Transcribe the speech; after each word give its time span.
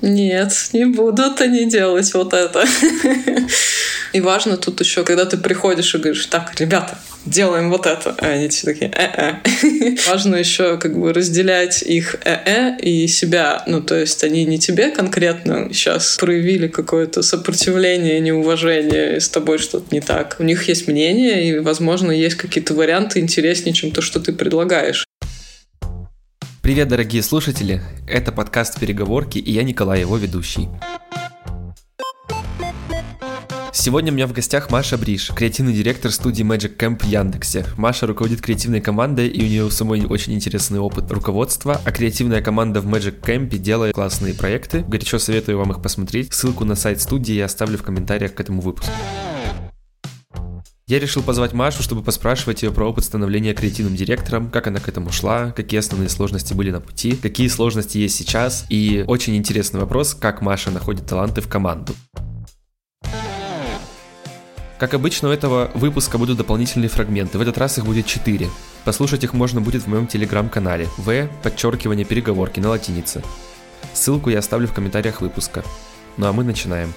Нет, 0.00 0.52
не 0.72 0.84
будут 0.84 1.40
они 1.40 1.66
делать 1.66 2.12
вот 2.14 2.32
это. 2.32 2.64
И 4.12 4.20
важно 4.20 4.56
тут 4.56 4.80
еще, 4.80 5.04
когда 5.04 5.24
ты 5.24 5.36
приходишь 5.36 5.94
и 5.94 5.98
говоришь, 5.98 6.26
так, 6.26 6.58
ребята, 6.58 6.98
делаем 7.26 7.70
вот 7.70 7.86
это. 7.86 8.14
А 8.18 8.26
они 8.26 8.48
все 8.48 8.66
такие, 8.66 8.90
э-э. 8.94 9.96
Важно 10.08 10.36
еще 10.36 10.78
как 10.78 10.98
бы 10.98 11.12
разделять 11.12 11.82
их 11.82 12.16
э-э 12.24 12.78
и 12.80 13.06
себя. 13.08 13.62
Ну, 13.66 13.82
то 13.82 13.96
есть 13.96 14.22
они 14.24 14.44
не 14.44 14.58
тебе 14.58 14.90
конкретно 14.90 15.68
сейчас 15.72 16.16
проявили 16.16 16.68
какое-то 16.68 17.22
сопротивление, 17.22 18.20
неуважение, 18.20 19.20
с 19.20 19.28
тобой 19.28 19.58
что-то 19.58 19.86
не 19.94 20.00
так. 20.00 20.36
У 20.38 20.44
них 20.44 20.68
есть 20.68 20.88
мнение, 20.88 21.48
и, 21.48 21.58
возможно, 21.58 22.12
есть 22.12 22.36
какие-то 22.36 22.74
варианты 22.74 23.18
интереснее, 23.18 23.74
чем 23.74 23.90
то, 23.90 24.00
что 24.00 24.20
ты 24.20 24.32
предлагаешь. 24.32 25.07
Привет, 26.68 26.88
дорогие 26.88 27.22
слушатели! 27.22 27.80
Это 28.06 28.30
подкаст 28.30 28.78
«Переговорки» 28.78 29.38
и 29.38 29.52
я 29.52 29.62
Николай, 29.62 30.00
его 30.00 30.18
ведущий. 30.18 30.68
Сегодня 33.72 34.12
у 34.12 34.14
меня 34.14 34.26
в 34.26 34.34
гостях 34.34 34.70
Маша 34.70 34.98
Бриш, 34.98 35.30
креативный 35.34 35.72
директор 35.72 36.12
студии 36.12 36.44
Magic 36.44 36.76
Camp 36.76 37.02
в 37.02 37.06
Яндексе. 37.06 37.64
Маша 37.78 38.06
руководит 38.06 38.42
креативной 38.42 38.82
командой, 38.82 39.28
и 39.28 39.42
у 39.42 39.46
нее 39.46 39.64
у 39.64 39.70
самой 39.70 40.04
очень 40.04 40.34
интересный 40.34 40.78
опыт 40.78 41.10
руководства, 41.10 41.80
а 41.82 41.90
креативная 41.90 42.42
команда 42.42 42.82
в 42.82 42.86
Magic 42.86 43.18
Camp 43.22 43.48
делает 43.56 43.94
классные 43.94 44.34
проекты. 44.34 44.84
Горячо 44.86 45.18
советую 45.18 45.56
вам 45.56 45.70
их 45.70 45.80
посмотреть. 45.80 46.34
Ссылку 46.34 46.66
на 46.66 46.74
сайт 46.74 47.00
студии 47.00 47.32
я 47.32 47.46
оставлю 47.46 47.78
в 47.78 47.82
комментариях 47.82 48.34
к 48.34 48.40
этому 48.40 48.60
выпуску. 48.60 48.92
Я 50.88 50.98
решил 50.98 51.22
позвать 51.22 51.52
Машу, 51.52 51.82
чтобы 51.82 52.02
поспрашивать 52.02 52.62
ее 52.62 52.72
про 52.72 52.88
опыт 52.88 53.04
становления 53.04 53.52
креативным 53.52 53.94
директором, 53.94 54.50
как 54.50 54.68
она 54.68 54.80
к 54.80 54.88
этому 54.88 55.12
шла, 55.12 55.50
какие 55.50 55.80
основные 55.80 56.08
сложности 56.08 56.54
были 56.54 56.70
на 56.70 56.80
пути, 56.80 57.14
какие 57.14 57.48
сложности 57.48 57.98
есть 57.98 58.16
сейчас, 58.16 58.64
и 58.70 59.04
очень 59.06 59.36
интересный 59.36 59.80
вопрос, 59.80 60.14
как 60.14 60.40
Маша 60.40 60.70
находит 60.70 61.04
таланты 61.04 61.42
в 61.42 61.46
команду. 61.46 61.92
Как 64.78 64.94
обычно, 64.94 65.28
у 65.28 65.30
этого 65.30 65.70
выпуска 65.74 66.16
будут 66.16 66.38
дополнительные 66.38 66.88
фрагменты, 66.88 67.36
в 67.36 67.42
этот 67.42 67.58
раз 67.58 67.76
их 67.76 67.84
будет 67.84 68.06
4. 68.06 68.48
Послушать 68.86 69.24
их 69.24 69.34
можно 69.34 69.60
будет 69.60 69.82
в 69.82 69.88
моем 69.88 70.06
телеграм-канале 70.06 70.88
в 70.96 71.28
подчеркивание 71.42 72.06
переговорки 72.06 72.60
на 72.60 72.70
латинице. 72.70 73.22
Ссылку 73.92 74.30
я 74.30 74.38
оставлю 74.38 74.66
в 74.66 74.72
комментариях 74.72 75.20
выпуска. 75.20 75.64
Ну 76.16 76.26
а 76.26 76.32
мы 76.32 76.44
начинаем. 76.44 76.94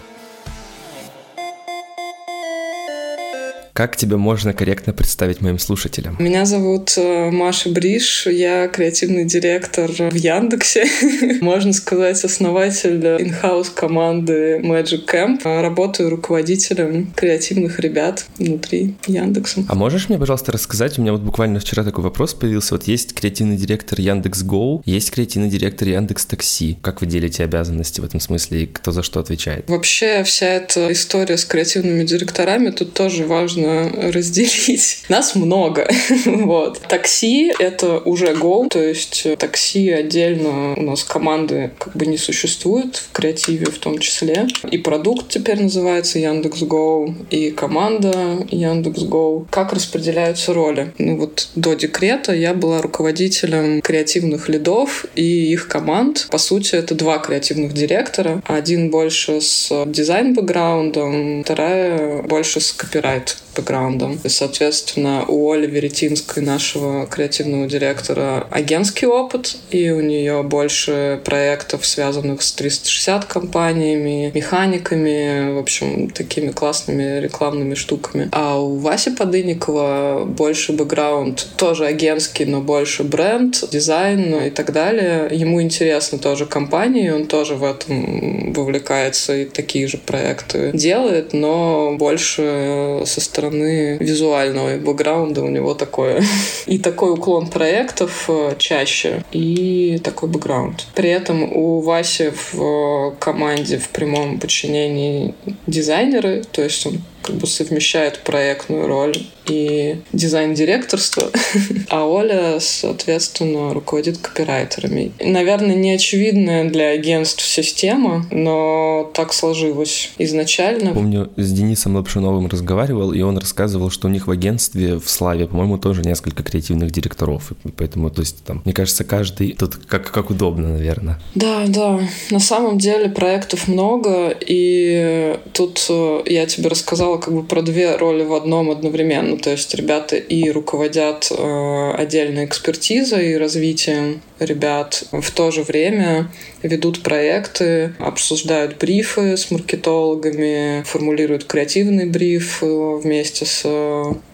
Как 3.74 3.96
тебя 3.96 4.18
можно 4.18 4.54
корректно 4.54 4.92
представить 4.94 5.42
моим 5.42 5.58
слушателям? 5.58 6.18
Меня 6.20 6.46
зовут 6.46 6.94
э, 6.98 7.32
Маша 7.32 7.70
Бриш, 7.70 8.28
я 8.28 8.68
креативный 8.68 9.26
директор 9.26 9.90
в 9.90 10.14
Яндексе. 10.14 10.86
Можно 11.42 11.72
сказать, 11.72 12.24
основатель 12.24 13.06
инхаус 13.06 13.70
команды 13.70 14.60
Magic 14.60 15.06
Camp. 15.08 15.62
Работаю 15.62 16.10
руководителем 16.10 17.14
креативных 17.16 17.80
ребят 17.80 18.26
внутри 18.38 18.96
Яндекса. 19.08 19.64
А 19.70 19.76
можешь 19.76 20.10
мне, 20.10 20.20
пожалуйста, 20.20 20.52
рассказать? 20.52 21.00
У 21.00 21.02
меня 21.02 21.14
вот 21.14 21.22
буквально 21.22 21.60
вчера 21.60 21.84
такой 21.84 22.04
вопрос 22.04 22.34
появился. 22.34 22.74
Вот 22.74 22.84
есть 22.84 23.14
креативный 23.14 23.56
директор 23.56 24.00
Яндекс 24.00 24.44
Go, 24.44 24.82
есть 24.86 25.12
креативный 25.12 25.50
директор 25.50 25.88
Яндекс 25.88 26.26
Такси. 26.26 26.78
Как 26.82 27.00
вы 27.00 27.08
делите 27.08 27.44
обязанности 27.44 28.02
в 28.02 28.04
этом 28.04 28.20
смысле 28.20 28.64
и 28.64 28.66
кто 28.66 28.92
за 28.92 29.02
что 29.02 29.22
отвечает? 29.22 29.70
Вообще 29.70 30.24
вся 30.24 30.48
эта 30.48 30.92
история 30.92 31.38
с 31.38 31.46
креативными 31.46 32.04
директорами 32.04 32.72
тут 32.72 32.94
тоже 32.94 33.26
важно 33.26 33.61
нужно 33.62 34.12
разделить. 34.12 35.04
Нас 35.10 35.36
много. 35.36 35.90
вот. 36.26 36.80
Такси— 36.88 37.54
это 37.60 38.00
уже 38.00 38.34
Go, 38.34 38.68
то 38.70 38.82
есть 38.82 39.28
такси 39.38 39.90
отдельно 39.90 40.74
у 40.76 40.82
нас 40.82 41.04
команды 41.04 41.72
как 41.78 41.96
бы 41.96 42.06
не 42.06 42.18
существует, 42.18 42.96
в 42.96 43.12
креативе 43.12 43.66
в 43.66 43.78
том 43.78 44.00
числе. 44.00 44.48
И 44.70 44.78
продукт 44.78 45.30
теперь 45.30 45.62
называется 45.62 46.20
Яндекс.Го, 46.20 47.14
и 47.30 47.52
команда 47.52 48.46
Яндекс.Го. 48.50 49.48
Как 49.50 49.74
распределяются 49.74 50.54
роли? 50.54 50.94
Ну 50.98 51.18
вот 51.18 51.50
до 51.56 51.74
декрета 51.74 52.34
я 52.34 52.54
была 52.54 52.82
руководителем 52.82 53.82
креативных 53.82 54.50
лидов 54.50 55.06
и 55.16 55.52
их 55.52 55.68
команд. 55.68 56.28
По 56.32 56.38
сути, 56.38 56.76
это 56.76 56.96
два 56.96 57.20
креативных 57.20 57.74
директора. 57.74 58.42
Один 58.46 58.90
больше 58.90 59.42
с 59.42 59.70
дизайн-бэкграундом, 59.86 61.44
вторая 61.44 62.22
больше 62.24 62.60
с 62.60 62.72
копирайт 62.72 63.38
бэкграундом. 63.56 64.20
И, 64.24 64.30
соответственно, 64.30 65.26
у 65.28 65.52
Оли 65.52 65.68
Веретинской, 65.68 66.44
нашего 66.44 67.06
креативного 67.06 67.68
директора, 67.68 68.48
агентский 68.50 69.08
опыт, 69.08 69.58
и 69.70 69.90
у 69.92 70.02
нее 70.02 70.44
больше 70.44 71.20
проектов, 71.24 71.86
связанных 71.86 72.42
с 72.42 72.52
360 72.54 73.26
компаниями, 73.26 74.32
механиками, 74.34 75.54
в 75.54 75.60
общем, 75.60 76.10
такими 76.10 76.52
классными 76.52 77.20
рекламными 77.20 77.76
штуками. 77.76 78.30
А 78.32 78.60
у 78.60 78.78
Васи 78.78 79.12
Подынникова 79.12 80.26
больше 80.26 80.74
бэкграунд, 80.74 81.48
тоже 81.58 81.86
агентский, 81.86 82.46
но 82.46 82.62
больше 82.62 83.04
бренд, 83.04 83.64
дизайн 83.72 84.46
и 84.46 84.50
так 84.50 84.72
далее. 84.72 85.28
Ему 85.32 85.62
интересно 85.62 86.18
тоже 86.18 86.46
компании, 86.46 87.10
он 87.10 87.26
тоже 87.26 87.56
в 87.56 87.64
этом 87.64 88.54
вовлекается 88.54 89.36
и 89.36 89.46
такие 89.46 89.88
же 89.88 89.98
проекты 89.98 90.72
делает, 90.74 91.34
но 91.34 91.96
больше 91.98 93.04
со 93.06 93.22
стороны 93.22 93.41
стороны 93.42 93.98
визуального 93.98 94.78
бэкграунда 94.78 95.42
у 95.44 95.50
него 95.50 95.74
такое. 95.74 96.24
И 96.68 96.78
такой 96.78 97.14
уклон 97.14 97.48
проектов 97.48 98.26
э, 98.30 98.56
чаще, 98.58 99.24
и 99.32 100.00
такой 100.04 100.30
бэкграунд. 100.30 100.86
При 100.96 101.10
этом 101.10 101.44
у 101.44 101.82
Васи 101.82 102.32
в 102.54 103.16
команде 103.20 103.78
в 103.78 103.90
прямом 103.90 104.40
подчинении 104.40 105.34
дизайнеры, 105.68 106.44
то 106.52 106.62
есть 106.62 106.86
он 106.86 107.02
как 107.22 107.36
бы 107.36 107.48
совмещает 107.48 108.20
проектную 108.20 108.88
роль 108.88 109.16
и 109.48 109.98
дизайн-директорство, 110.14 111.32
а 111.90 112.06
Оля, 112.06 112.60
соответственно, 112.60 113.74
руководит 113.74 114.18
копирайтерами. 114.18 115.12
Наверное, 115.20 115.76
не 115.76 115.92
очевидная 115.92 116.70
для 116.70 116.90
агентств 116.90 117.46
система, 117.46 118.26
но 118.32 119.10
так 119.14 119.34
сложилось 119.34 120.12
изначально. 120.18 120.94
Помню, 120.94 121.30
с 121.38 121.52
Денисом 121.52 121.96
Лапшиновым 121.96 122.48
разговаривал, 122.48 123.12
и 123.14 123.22
он 123.22 123.38
рассказывал, 123.38 123.90
что 123.90 124.08
у 124.08 124.12
них 124.12 124.28
в 124.28 124.32
агентстве 124.32 125.00
в 125.00 125.10
Славе, 125.10 125.48
по-моему, 125.48 125.78
тоже 125.78 126.02
несколько 126.02 126.44
креативных 126.44 126.92
директоров. 126.92 127.52
И 127.64 127.70
поэтому, 127.70 128.10
то 128.10 128.22
есть, 128.22 128.44
там, 128.44 128.62
мне 128.64 128.74
кажется, 128.74 129.04
каждый 129.04 129.54
тут 129.54 129.76
как, 129.76 130.12
как 130.12 130.30
удобно, 130.30 130.70
наверное. 130.70 131.20
Да, 131.36 131.66
да. 131.68 132.00
На 132.30 132.40
самом 132.40 132.78
деле 132.78 133.10
проектов 133.10 133.68
много, 133.68 134.34
и 134.40 135.38
тут 135.54 135.86
э, 135.90 136.24
я 136.28 136.46
тебе 136.46 136.70
рассказала 136.70 137.11
рассказала 137.12 137.18
как 137.18 137.34
бы 137.34 137.44
про 137.44 137.62
две 137.62 137.96
роли 137.96 138.24
в 138.24 138.34
одном 138.34 138.70
одновременно. 138.70 139.38
То 139.38 139.52
есть 139.52 139.74
ребята 139.76 140.16
и 140.16 140.50
руководят 140.50 141.32
э, 141.32 141.92
отдельной 141.98 142.46
экспертизой 142.46 143.32
и 143.32 143.38
развитием 143.38 144.22
ребят, 144.40 145.04
в 145.12 145.32
то 145.32 145.52
же 145.52 145.64
время 145.64 146.28
ведут 146.64 147.04
проекты, 147.04 147.94
обсуждают 148.00 148.78
брифы 148.78 149.38
с 149.38 149.52
маркетологами, 149.52 150.84
формулируют 150.84 151.46
креативный 151.46 152.06
бриф 152.06 152.62
вместе 152.62 153.46
с 153.46 153.66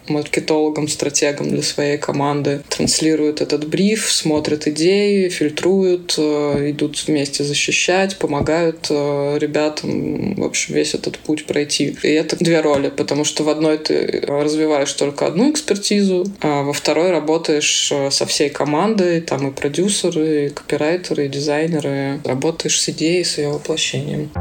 маркетологом, 0.10 0.88
стратегом 0.88 1.50
для 1.50 1.62
своей 1.62 1.98
команды, 1.98 2.62
транслируют 2.70 3.42
этот 3.42 3.68
бриф, 3.68 4.12
смотрят 4.12 4.68
идеи, 4.68 5.30
фильтруют, 5.30 6.16
э, 6.18 6.72
идут 6.72 7.04
вместе 7.08 7.44
защищать, 7.44 8.18
помогают 8.18 8.88
э, 8.90 9.38
ребятам, 9.40 10.36
в 10.36 10.44
общем, 10.44 10.76
весь 10.76 10.94
этот 10.94 11.18
путь 11.20 11.46
пройти. 11.46 11.96
И 12.04 12.08
это 12.10 12.36
две 12.38 12.62
роли, 12.62 12.90
потому 12.90 13.24
что 13.24 13.44
в 13.44 13.50
одной 13.50 13.78
ты 13.78 14.24
развиваешь 14.28 14.94
только 14.94 15.28
одну 15.28 15.52
экспертизу, 15.52 16.26
а 16.42 16.64
во 16.64 16.74
второй 16.74 17.12
работаешь 17.12 17.92
э, 17.92 18.12
со 18.12 18.26
всей 18.26 18.50
командой, 18.50 19.22
там 19.22 19.48
и 19.48 19.52
продюсеры, 19.52 20.48
и 20.48 20.50
копирайтеры, 20.50 21.26
и 21.26 21.30
дизайнеры, 21.30 22.20
работаешь 22.24 22.80
с 22.82 22.90
идеей, 22.90 23.24
с 23.24 23.38
ее 23.38 23.50
воплощением. 23.50 24.32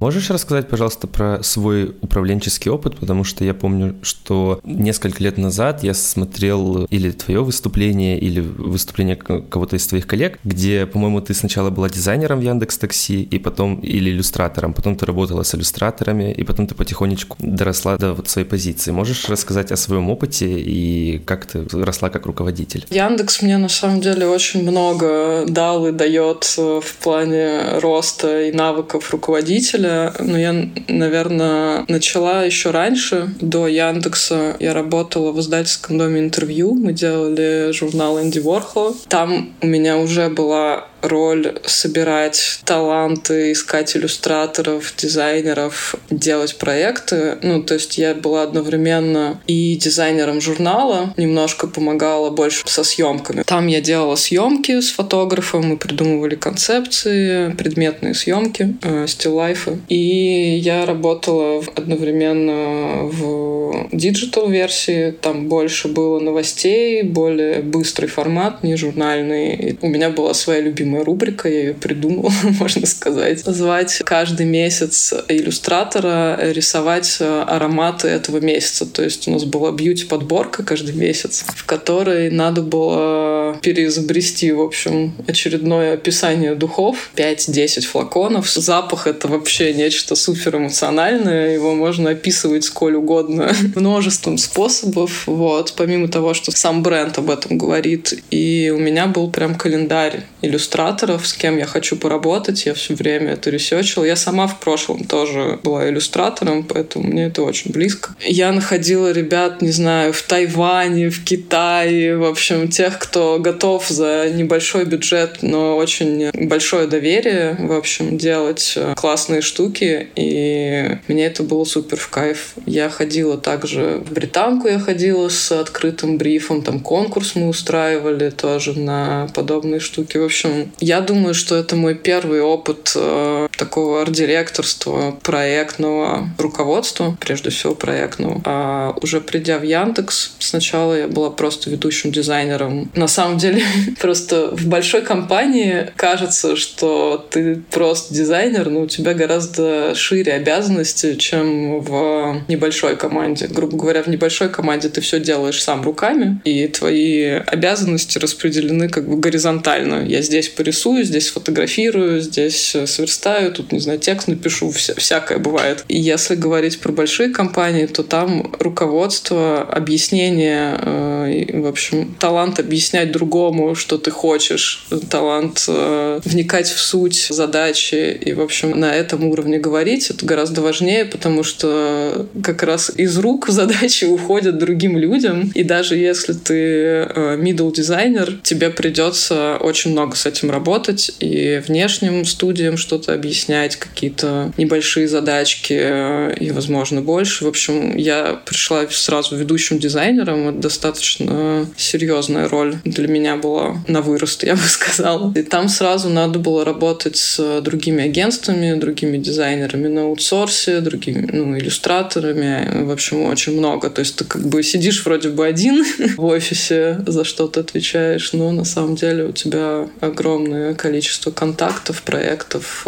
Можешь 0.00 0.30
рассказать, 0.30 0.68
пожалуйста, 0.68 1.08
про 1.08 1.42
свой 1.42 1.96
управленческий 2.00 2.70
опыт, 2.70 2.96
потому 2.98 3.24
что 3.24 3.44
я 3.44 3.52
помню, 3.52 3.96
что 4.02 4.60
несколько 4.62 5.22
лет 5.24 5.38
назад 5.38 5.82
я 5.82 5.92
смотрел 5.92 6.84
или 6.84 7.10
твое 7.10 7.42
выступление, 7.42 8.16
или 8.18 8.40
выступление 8.40 9.16
кого-то 9.16 9.74
из 9.74 9.86
твоих 9.88 10.06
коллег, 10.06 10.38
где, 10.44 10.86
по-моему, 10.86 11.20
ты 11.20 11.34
сначала 11.34 11.70
была 11.70 11.88
дизайнером 11.88 12.38
в 12.38 12.42
Яндекс 12.42 12.78
Такси, 12.78 13.22
и 13.22 13.38
потом 13.40 13.80
или 13.80 14.10
иллюстратором, 14.10 14.72
потом 14.72 14.94
ты 14.94 15.04
работала 15.04 15.42
с 15.42 15.52
иллюстраторами, 15.54 16.32
и 16.32 16.44
потом 16.44 16.68
ты 16.68 16.76
потихонечку 16.76 17.36
доросла 17.40 17.96
до 17.96 18.14
вот 18.14 18.28
своей 18.28 18.46
позиции. 18.46 18.92
Можешь 18.92 19.28
рассказать 19.28 19.72
о 19.72 19.76
своем 19.76 20.10
опыте 20.10 20.46
и 20.60 21.18
как 21.18 21.46
ты 21.46 21.66
росла 21.72 22.08
как 22.08 22.26
руководитель? 22.26 22.86
Яндекс 22.90 23.42
мне 23.42 23.58
на 23.58 23.68
самом 23.68 24.00
деле 24.00 24.28
очень 24.28 24.62
много 24.62 25.44
дал 25.48 25.88
и 25.88 25.92
дает 25.92 26.44
в 26.56 26.96
плане 27.02 27.80
роста 27.80 28.44
и 28.44 28.52
навыков 28.52 29.10
руководителя 29.10 29.87
руководителя, 29.88 30.12
но 30.18 30.38
я, 30.38 30.68
наверное, 30.88 31.84
начала 31.88 32.44
еще 32.44 32.70
раньше, 32.70 33.28
до 33.40 33.66
Яндекса. 33.66 34.56
Я 34.60 34.74
работала 34.74 35.32
в 35.32 35.40
издательском 35.40 35.98
доме 35.98 36.20
интервью. 36.20 36.74
Мы 36.74 36.92
делали 36.92 37.72
журнал 37.72 38.20
Энди 38.20 38.38
Ворхола. 38.38 38.94
Там 39.08 39.50
у 39.60 39.66
меня 39.66 39.98
уже 39.98 40.28
была 40.28 40.86
роль 41.02 41.58
собирать 41.64 42.60
таланты, 42.64 43.52
искать 43.52 43.96
иллюстраторов, 43.96 44.94
дизайнеров, 44.96 45.94
делать 46.10 46.56
проекты. 46.56 47.38
Ну, 47.42 47.62
то 47.62 47.74
есть 47.74 47.98
я 47.98 48.14
была 48.14 48.42
одновременно 48.42 49.40
и 49.46 49.76
дизайнером 49.76 50.40
журнала, 50.40 51.14
немножко 51.16 51.66
помогала 51.66 52.30
больше 52.30 52.62
со 52.66 52.84
съемками. 52.84 53.42
Там 53.44 53.66
я 53.66 53.80
делала 53.80 54.16
съемки 54.16 54.80
с 54.80 54.90
фотографом, 54.90 55.66
мы 55.66 55.76
придумывали 55.76 56.34
концепции, 56.34 57.50
предметные 57.52 58.14
съемки, 58.14 58.76
э, 58.82 59.06
стиллайфы. 59.06 59.78
И 59.88 60.58
я 60.62 60.86
работала 60.86 61.62
одновременно 61.76 63.04
в 63.04 63.88
digital 63.92 64.48
версии, 64.48 65.10
там 65.10 65.48
больше 65.48 65.88
было 65.88 66.20
новостей, 66.20 67.02
более 67.02 67.60
быстрый 67.60 68.06
формат, 68.06 68.62
не 68.62 68.76
журнальный. 68.76 69.54
И 69.54 69.78
у 69.80 69.88
меня 69.88 70.10
была 70.10 70.34
своя 70.34 70.60
любимая 70.60 70.87
любимая 70.88 71.04
рубрика, 71.04 71.48
я 71.48 71.60
ее 71.60 71.74
придумала, 71.74 72.32
можно 72.58 72.86
сказать. 72.86 73.40
Звать 73.40 74.02
каждый 74.04 74.46
месяц 74.46 75.12
иллюстратора 75.28 76.38
рисовать 76.52 77.18
э, 77.20 77.44
ароматы 77.46 78.08
этого 78.08 78.40
месяца. 78.40 78.86
То 78.86 79.02
есть 79.02 79.28
у 79.28 79.32
нас 79.32 79.44
была 79.44 79.72
бьюти-подборка 79.72 80.62
каждый 80.62 80.94
месяц, 80.94 81.44
в 81.46 81.64
которой 81.66 82.30
надо 82.30 82.62
было 82.62 83.58
переизобрести, 83.62 84.52
в 84.52 84.60
общем, 84.60 85.14
очередное 85.26 85.94
описание 85.94 86.54
духов. 86.54 87.10
5-10 87.16 87.82
флаконов. 87.82 88.50
Запах— 88.50 89.06
это 89.06 89.28
вообще 89.28 89.74
нечто 89.74 90.16
супер 90.16 90.56
эмоциональное. 90.56 91.54
Его 91.54 91.74
можно 91.74 92.10
описывать 92.10 92.64
сколь 92.64 92.94
угодно 92.94 93.52
множеством 93.74 94.38
способов. 94.38 95.26
Вот. 95.26 95.74
Помимо 95.76 96.08
того, 96.08 96.34
что 96.34 96.50
сам 96.50 96.82
бренд 96.82 97.18
об 97.18 97.30
этом 97.30 97.58
говорит. 97.58 98.22
И 98.30 98.72
у 98.74 98.78
меня 98.78 99.06
был 99.06 99.30
прям 99.30 99.54
календарь 99.54 100.22
иллюстраций 100.42 100.77
иллюстраторов, 100.78 101.26
с 101.26 101.32
кем 101.32 101.58
я 101.58 101.66
хочу 101.66 101.96
поработать. 101.96 102.66
Я 102.66 102.74
все 102.74 102.94
время 102.94 103.32
это 103.32 103.50
ресечила. 103.50 104.04
Я 104.04 104.16
сама 104.16 104.46
в 104.46 104.60
прошлом 104.60 105.04
тоже 105.04 105.58
была 105.62 105.88
иллюстратором, 105.88 106.64
поэтому 106.64 107.08
мне 107.08 107.26
это 107.26 107.42
очень 107.42 107.72
близко. 107.72 108.14
Я 108.20 108.52
находила 108.52 109.10
ребят, 109.12 109.62
не 109.62 109.72
знаю, 109.72 110.12
в 110.12 110.22
Тайване, 110.22 111.10
в 111.10 111.24
Китае, 111.24 112.16
в 112.16 112.24
общем, 112.24 112.68
тех, 112.68 112.98
кто 112.98 113.38
готов 113.38 113.88
за 113.88 114.30
небольшой 114.30 114.84
бюджет, 114.84 115.38
но 115.42 115.76
очень 115.76 116.30
большое 116.32 116.86
доверие, 116.86 117.56
в 117.58 117.72
общем, 117.72 118.16
делать 118.16 118.74
э, 118.76 118.94
классные 118.94 119.40
штуки. 119.40 120.08
И 120.16 120.98
мне 121.08 121.26
это 121.26 121.42
было 121.42 121.64
супер 121.64 121.96
в 121.98 122.08
кайф. 122.08 122.54
Я 122.66 122.88
ходила 122.88 123.36
также 123.36 124.02
в 124.04 124.12
Британку, 124.12 124.68
я 124.68 124.78
ходила 124.78 125.28
с 125.28 125.52
открытым 125.52 126.18
брифом, 126.18 126.62
там 126.62 126.80
конкурс 126.80 127.34
мы 127.34 127.48
устраивали 127.48 128.30
тоже 128.30 128.78
на 128.78 129.28
подобные 129.34 129.80
штуки. 129.80 130.18
В 130.18 130.24
общем, 130.24 130.67
я 130.80 131.00
думаю, 131.00 131.34
что 131.34 131.56
это 131.56 131.76
мой 131.76 131.94
первый 131.94 132.40
опыт 132.40 132.92
э, 132.94 133.48
такого 133.56 134.02
арт-директорства, 134.02 135.18
проектного 135.22 136.28
руководства, 136.38 137.16
прежде 137.20 137.50
всего 137.50 137.74
проектного. 137.74 138.40
А 138.44 138.94
уже 139.02 139.20
придя 139.20 139.58
в 139.58 139.62
Яндекс, 139.62 140.32
сначала 140.38 140.94
я 140.94 141.08
была 141.08 141.30
просто 141.30 141.70
ведущим 141.70 142.12
дизайнером. 142.12 142.90
На 142.94 143.08
самом 143.08 143.38
деле, 143.38 143.62
просто 144.00 144.54
в 144.54 144.66
большой 144.66 145.02
компании 145.02 145.90
кажется, 145.96 146.56
что 146.56 147.26
ты 147.30 147.62
просто 147.70 148.14
дизайнер, 148.14 148.70
но 148.70 148.82
у 148.82 148.86
тебя 148.86 149.14
гораздо 149.14 149.94
шире 149.94 150.32
обязанности, 150.32 151.14
чем 151.16 151.80
в 151.80 152.42
небольшой 152.48 152.96
команде. 152.96 153.46
Грубо 153.46 153.76
говоря, 153.76 154.02
в 154.02 154.08
небольшой 154.08 154.48
команде 154.48 154.88
ты 154.88 155.00
все 155.00 155.20
делаешь 155.20 155.62
сам 155.62 155.82
руками, 155.82 156.40
и 156.44 156.66
твои 156.68 157.24
обязанности 157.24 158.18
распределены 158.18 158.88
как 158.88 159.08
бы 159.08 159.16
горизонтально. 159.16 160.04
Я 160.06 160.22
здесь 160.22 160.48
порисую, 160.58 161.04
здесь 161.04 161.28
фотографирую, 161.28 162.20
здесь 162.20 162.74
э, 162.74 162.86
сверстаю, 162.88 163.52
тут, 163.52 163.70
не 163.70 163.78
знаю, 163.78 164.00
текст 164.00 164.26
напишу, 164.26 164.72
вся, 164.72 164.92
всякое 164.94 165.38
бывает. 165.38 165.84
И 165.86 165.96
если 165.96 166.34
говорить 166.34 166.80
про 166.80 166.90
большие 166.90 167.28
компании, 167.28 167.86
то 167.86 168.02
там 168.02 168.52
руководство, 168.58 169.62
объяснение, 169.62 170.76
э, 170.82 171.60
в 171.60 171.66
общем, 171.66 172.16
талант 172.18 172.58
объяснять 172.58 173.12
другому, 173.12 173.76
что 173.76 173.98
ты 173.98 174.10
хочешь, 174.10 174.88
талант 175.08 175.64
э, 175.68 176.20
вникать 176.24 176.66
в 176.66 176.80
суть 176.80 177.28
задачи 177.30 178.18
и, 178.20 178.32
в 178.32 178.40
общем, 178.40 178.78
на 178.78 178.92
этом 178.92 179.26
уровне 179.26 179.58
говорить, 179.58 180.10
это 180.10 180.26
гораздо 180.26 180.60
важнее, 180.60 181.04
потому 181.04 181.44
что 181.44 182.26
как 182.42 182.64
раз 182.64 182.90
из 182.96 183.16
рук 183.18 183.48
задачи 183.48 184.06
уходят 184.06 184.58
другим 184.58 184.98
людям, 184.98 185.52
и 185.54 185.62
даже 185.62 185.94
если 185.94 186.32
ты 186.32 186.54
э, 186.54 187.36
middle 187.38 187.72
дизайнер, 187.72 188.40
тебе 188.42 188.70
придется 188.70 189.56
очень 189.60 189.92
много 189.92 190.16
с 190.16 190.26
этим 190.26 190.47
этим 190.48 190.50
работать 190.50 191.12
и 191.20 191.62
внешним 191.66 192.24
студиям 192.24 192.76
что-то 192.76 193.14
объяснять, 193.14 193.76
какие-то 193.76 194.52
небольшие 194.56 195.08
задачки 195.08 195.78
э, 195.78 196.34
и, 196.40 196.50
возможно, 196.50 197.00
больше. 197.00 197.44
В 197.44 197.48
общем, 197.48 197.96
я 197.96 198.40
пришла 198.44 198.86
сразу 198.90 199.36
ведущим 199.36 199.78
дизайнером. 199.78 200.48
Это 200.48 200.58
достаточно 200.58 201.66
серьезная 201.76 202.48
роль 202.48 202.76
для 202.84 203.08
меня 203.08 203.36
была 203.36 203.76
на 203.88 204.00
вырост, 204.00 204.44
я 204.44 204.54
бы 204.54 204.62
сказала. 204.68 205.32
И 205.36 205.42
там 205.42 205.68
сразу 205.68 206.08
надо 206.08 206.38
было 206.38 206.64
работать 206.64 207.16
с 207.16 207.60
другими 207.60 208.04
агентствами, 208.04 208.78
другими 208.78 209.18
дизайнерами 209.18 209.88
на 209.88 210.02
аутсорсе, 210.02 210.80
другими 210.80 211.28
ну, 211.32 211.56
иллюстраторами. 211.56 212.84
В 212.84 212.90
общем, 212.90 213.24
очень 213.24 213.58
много. 213.58 213.90
То 213.90 214.00
есть 214.00 214.16
ты 214.16 214.24
как 214.24 214.48
бы 214.48 214.62
сидишь 214.62 215.04
вроде 215.04 215.28
бы 215.28 215.46
один 215.46 215.84
в 216.16 216.24
офисе, 216.24 217.00
за 217.06 217.24
что-то 217.24 217.60
отвечаешь, 217.60 218.32
но 218.32 218.52
на 218.52 218.64
самом 218.64 218.96
деле 218.96 219.24
у 219.24 219.32
тебя 219.32 219.88
огромное 220.00 220.37
огромное 220.38 220.74
количество 220.74 221.30
контактов, 221.30 222.02
проектов. 222.02 222.86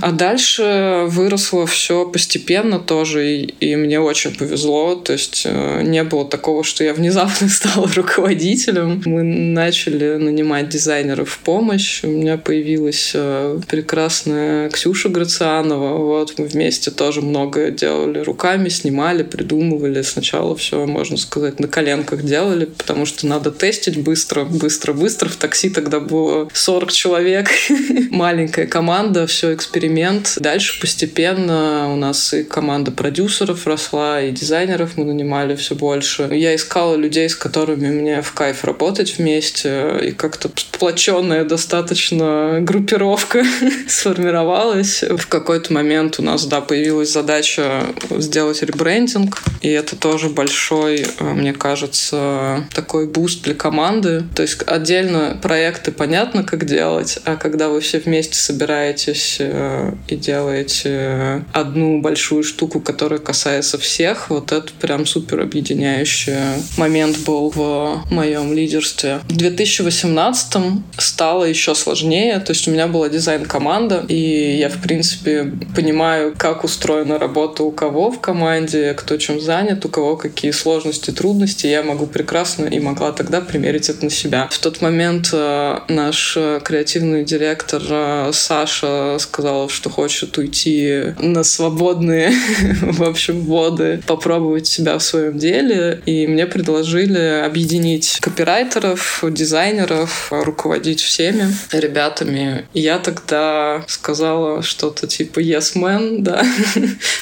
А 0.00 0.12
дальше 0.12 1.04
выросло 1.06 1.66
все 1.66 2.06
постепенно 2.06 2.78
тоже, 2.78 3.36
и, 3.36 3.54
и 3.60 3.76
мне 3.76 4.00
очень 4.00 4.34
повезло. 4.34 4.94
То 4.96 5.12
есть 5.12 5.42
э, 5.44 5.82
не 5.82 6.02
было 6.04 6.28
такого, 6.28 6.64
что 6.64 6.84
я 6.84 6.94
внезапно 7.00 7.48
стала 7.48 7.88
руководителем. 7.94 9.02
Мы 9.04 9.22
начали 9.22 10.16
нанимать 10.16 10.68
дизайнеров 10.68 11.30
в 11.30 11.38
помощь. 11.38 12.02
У 12.04 12.08
меня 12.08 12.36
появилась 12.36 13.12
э, 13.14 13.60
прекрасная 13.68 14.68
Ксюша 14.70 15.08
Грацианова. 15.08 15.98
Вот 15.98 16.38
мы 16.38 16.46
вместе 16.46 16.90
тоже 16.90 17.22
много 17.22 17.70
делали 17.70 18.18
руками, 18.20 18.68
снимали, 18.68 19.22
придумывали. 19.22 20.02
Сначала 20.02 20.56
все, 20.56 20.86
можно 20.86 21.16
сказать, 21.16 21.60
на 21.60 21.68
коленках 21.68 22.24
делали, 22.24 22.64
потому 22.64 23.06
что 23.06 23.26
надо 23.26 23.50
тестить 23.50 24.02
быстро, 24.02 24.44
быстро, 24.44 24.92
быстро. 24.92 25.28
В 25.28 25.36
такси 25.36 25.70
тогда 25.70 26.00
было 26.00 26.48
40 26.52 26.79
40 26.80 26.92
человек, 26.92 27.50
маленькая 28.10 28.66
команда, 28.66 29.26
все 29.26 29.52
эксперимент. 29.52 30.36
Дальше 30.38 30.80
постепенно 30.80 31.92
у 31.92 31.96
нас 31.96 32.32
и 32.32 32.42
команда 32.42 32.90
продюсеров 32.90 33.66
росла, 33.66 34.22
и 34.22 34.30
дизайнеров 34.30 34.96
мы 34.96 35.04
нанимали 35.04 35.56
все 35.56 35.74
больше. 35.74 36.28
Я 36.32 36.54
искала 36.54 36.94
людей, 36.94 37.28
с 37.28 37.36
которыми 37.36 37.88
мне 37.88 38.22
в 38.22 38.32
кайф 38.32 38.64
работать 38.64 39.18
вместе, 39.18 39.98
и 40.02 40.12
как-то 40.12 40.50
сплоченная 40.56 41.44
достаточно 41.44 42.60
группировка 42.62 43.44
сформировалась. 43.86 45.02
В 45.02 45.26
какой-то 45.26 45.74
момент 45.74 46.18
у 46.18 46.22
нас, 46.22 46.46
да, 46.46 46.62
появилась 46.62 47.12
задача 47.12 47.82
сделать 48.10 48.62
ребрендинг, 48.62 49.42
и 49.60 49.68
это 49.68 49.96
тоже 49.96 50.30
большой, 50.30 51.06
мне 51.20 51.52
кажется, 51.52 52.64
такой 52.74 53.06
boost 53.06 53.42
для 53.42 53.54
команды. 53.54 54.24
То 54.34 54.40
есть 54.40 54.62
отдельно 54.66 55.38
проекты 55.42 55.92
понятно, 55.92 56.42
как 56.42 56.69
делать, 56.70 57.18
а 57.24 57.36
когда 57.36 57.68
вы 57.68 57.80
все 57.80 57.98
вместе 57.98 58.36
собираетесь 58.36 59.36
э, 59.40 59.92
и 60.08 60.16
делаете 60.16 61.44
одну 61.52 62.00
большую 62.00 62.44
штуку, 62.44 62.80
которая 62.80 63.18
касается 63.18 63.76
всех, 63.76 64.30
вот 64.30 64.52
это 64.52 64.70
прям 64.80 65.04
супер 65.04 65.40
объединяющий 65.40 66.36
момент 66.76 67.18
был 67.26 67.50
в 67.50 68.04
моем 68.10 68.52
лидерстве. 68.52 69.20
В 69.28 69.36
2018 69.36 70.62
стало 70.96 71.44
еще 71.44 71.74
сложнее, 71.74 72.38
то 72.38 72.52
есть 72.52 72.68
у 72.68 72.70
меня 72.70 72.86
была 72.86 73.08
дизайн-команда, 73.08 74.04
и 74.08 74.56
я, 74.58 74.68
в 74.68 74.80
принципе, 74.80 75.52
понимаю, 75.74 76.34
как 76.36 76.62
устроена 76.64 77.18
работа 77.18 77.64
у 77.64 77.72
кого 77.72 78.12
в 78.12 78.20
команде, 78.20 78.94
кто 78.94 79.16
чем 79.16 79.40
занят, 79.40 79.84
у 79.84 79.88
кого 79.88 80.16
какие 80.16 80.52
сложности, 80.52 81.10
трудности, 81.10 81.66
я 81.66 81.82
могу 81.82 82.06
прекрасно 82.06 82.66
и 82.66 82.78
могла 82.78 83.10
тогда 83.10 83.40
примерить 83.40 83.88
это 83.88 84.04
на 84.04 84.10
себя. 84.10 84.48
В 84.50 84.58
тот 84.58 84.80
момент 84.80 85.30
э, 85.32 85.80
наш 85.88 86.36
креативный 86.64 87.24
директор 87.24 87.82
э, 87.88 88.30
Саша 88.32 89.16
сказала, 89.18 89.68
что 89.68 89.90
хочет 89.90 90.36
уйти 90.38 91.14
на 91.18 91.44
свободные, 91.44 92.32
в 92.82 93.02
общем, 93.02 93.42
воды, 93.42 94.02
попробовать 94.06 94.66
себя 94.66 94.98
в 94.98 95.02
своем 95.02 95.38
деле. 95.38 96.00
И 96.06 96.26
мне 96.26 96.46
предложили 96.46 97.42
объединить 97.44 98.18
копирайтеров 98.20 99.22
дизайнеров, 99.28 100.28
руководить 100.30 101.00
всеми 101.00 101.54
ребятами. 101.72 102.66
И 102.74 102.80
я 102.80 102.98
тогда 102.98 103.84
сказала 103.86 104.62
что-то 104.62 105.06
типа 105.06 105.40
yes 105.40 105.76
man, 105.76 106.18
да. 106.18 106.44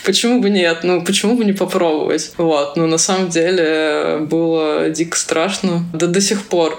почему 0.04 0.40
бы 0.40 0.50
нет? 0.50 0.80
Ну, 0.82 1.04
почему 1.04 1.36
бы 1.36 1.44
не 1.44 1.52
попробовать? 1.52 2.32
Вот. 2.36 2.76
Но 2.76 2.86
на 2.86 2.98
самом 2.98 3.28
деле 3.28 4.18
было 4.20 4.90
дико 4.90 5.16
страшно. 5.16 5.84
Да 5.92 6.06
до 6.06 6.20
сих 6.20 6.44
пор 6.44 6.76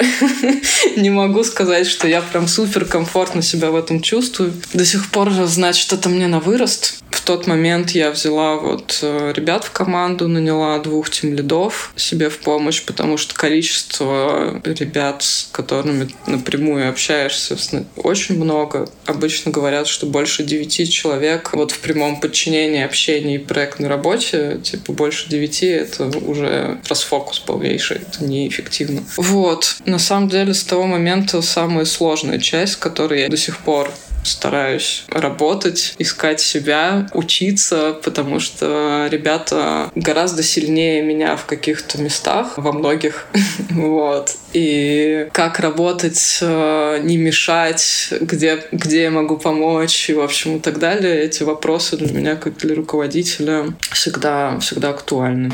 не 0.98 1.10
могу 1.10 1.44
сказать, 1.44 1.88
что 1.88 2.08
я 2.08 2.22
прям 2.22 2.39
супер 2.48 2.86
комфортно 2.86 3.42
себя 3.42 3.72
в 3.72 3.76
этом 3.76 4.02
чувствую. 4.02 4.54
До 4.74 4.86
сих 4.86 5.10
пор, 5.12 5.32
значит, 5.32 5.92
это 5.94 6.10
мне 6.10 6.28
на 6.28 6.40
вырост. 6.40 7.04
В 7.20 7.22
тот 7.30 7.48
момент 7.48 7.92
я 7.92 8.12
взяла 8.12 8.56
вот 8.56 9.00
э, 9.02 9.34
ребят 9.36 9.66
в 9.66 9.72
команду, 9.72 10.30
наняла 10.30 10.80
двух 10.80 11.10
тем 11.10 11.34
лидов 11.34 11.92
себе 11.98 12.30
в 12.30 12.40
помощь, 12.40 12.82
потому 12.82 13.18
что 13.18 13.36
количество 13.36 14.62
ребят, 14.64 15.22
с 15.22 15.50
которыми 15.52 16.10
напрямую 16.28 16.90
общаешься, 16.90 17.58
очень 17.98 18.42
много. 18.42 18.90
Обычно 19.06 19.52
говорят, 19.52 19.88
что 19.88 20.06
больше 20.06 20.44
девяти 20.44 20.90
человек 20.90 21.52
вот 21.52 21.72
в 21.72 21.80
прямом 21.80 22.22
подчинении, 22.22 22.84
общении 22.84 23.36
и 23.36 23.38
проектной 23.38 23.90
работе, 23.90 24.62
типа 24.64 24.94
больше 24.94 25.28
девяти, 25.28 25.68
это 25.68 26.06
уже 26.06 26.80
расфокус 26.88 27.40
полнейший, 27.40 27.98
это 27.98 28.24
неэффективно. 28.24 29.04
Вот. 29.18 29.76
На 29.86 30.00
самом 30.00 30.30
деле 30.30 30.54
с 30.54 30.64
того 30.64 30.88
момента 30.88 31.42
самая 31.42 31.84
сложная 31.84 32.40
часть, 32.40 32.78
которой 32.78 33.24
я 33.24 33.30
до 33.30 33.38
сих 33.38 33.58
пор 33.58 33.92
стараюсь 34.24 35.06
работать, 35.10 35.96
искать 36.00 36.40
себя, 36.40 37.08
учиться, 37.14 37.98
потому 38.04 38.40
что 38.40 39.08
ребята 39.12 39.92
гораздо 39.96 40.44
сильнее 40.44 41.02
меня 41.04 41.36
в 41.36 41.46
каких-то 41.46 42.02
местах, 42.02 42.58
во 42.58 42.72
многих. 42.72 43.28
вот. 43.72 44.36
И 44.54 45.28
как 45.32 45.60
работать, 45.60 46.40
э, 46.42 47.00
не 47.04 47.18
мешать, 47.18 48.14
где, 48.22 48.64
где 48.72 49.04
я 49.04 49.12
могу 49.12 49.38
помочь, 49.38 50.10
и, 50.10 50.14
в 50.14 50.22
общем, 50.22 50.58
и 50.58 50.60
так 50.60 50.80
далее. 50.80 51.24
Эти 51.24 51.44
вопросы 51.44 51.98
для 51.98 52.14
меня, 52.14 52.36
как 52.36 52.58
для 52.58 52.76
руководителя, 52.76 53.74
всегда, 53.92 54.60
всегда 54.60 54.90
актуальны. 54.90 55.52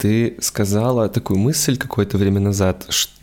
Ты 0.00 0.38
сказала 0.40 1.10
такую 1.10 1.38
мысль 1.38 1.76
какое-то 1.76 2.16
время 2.16 2.40
назад, 2.40 2.86
что 2.88 3.19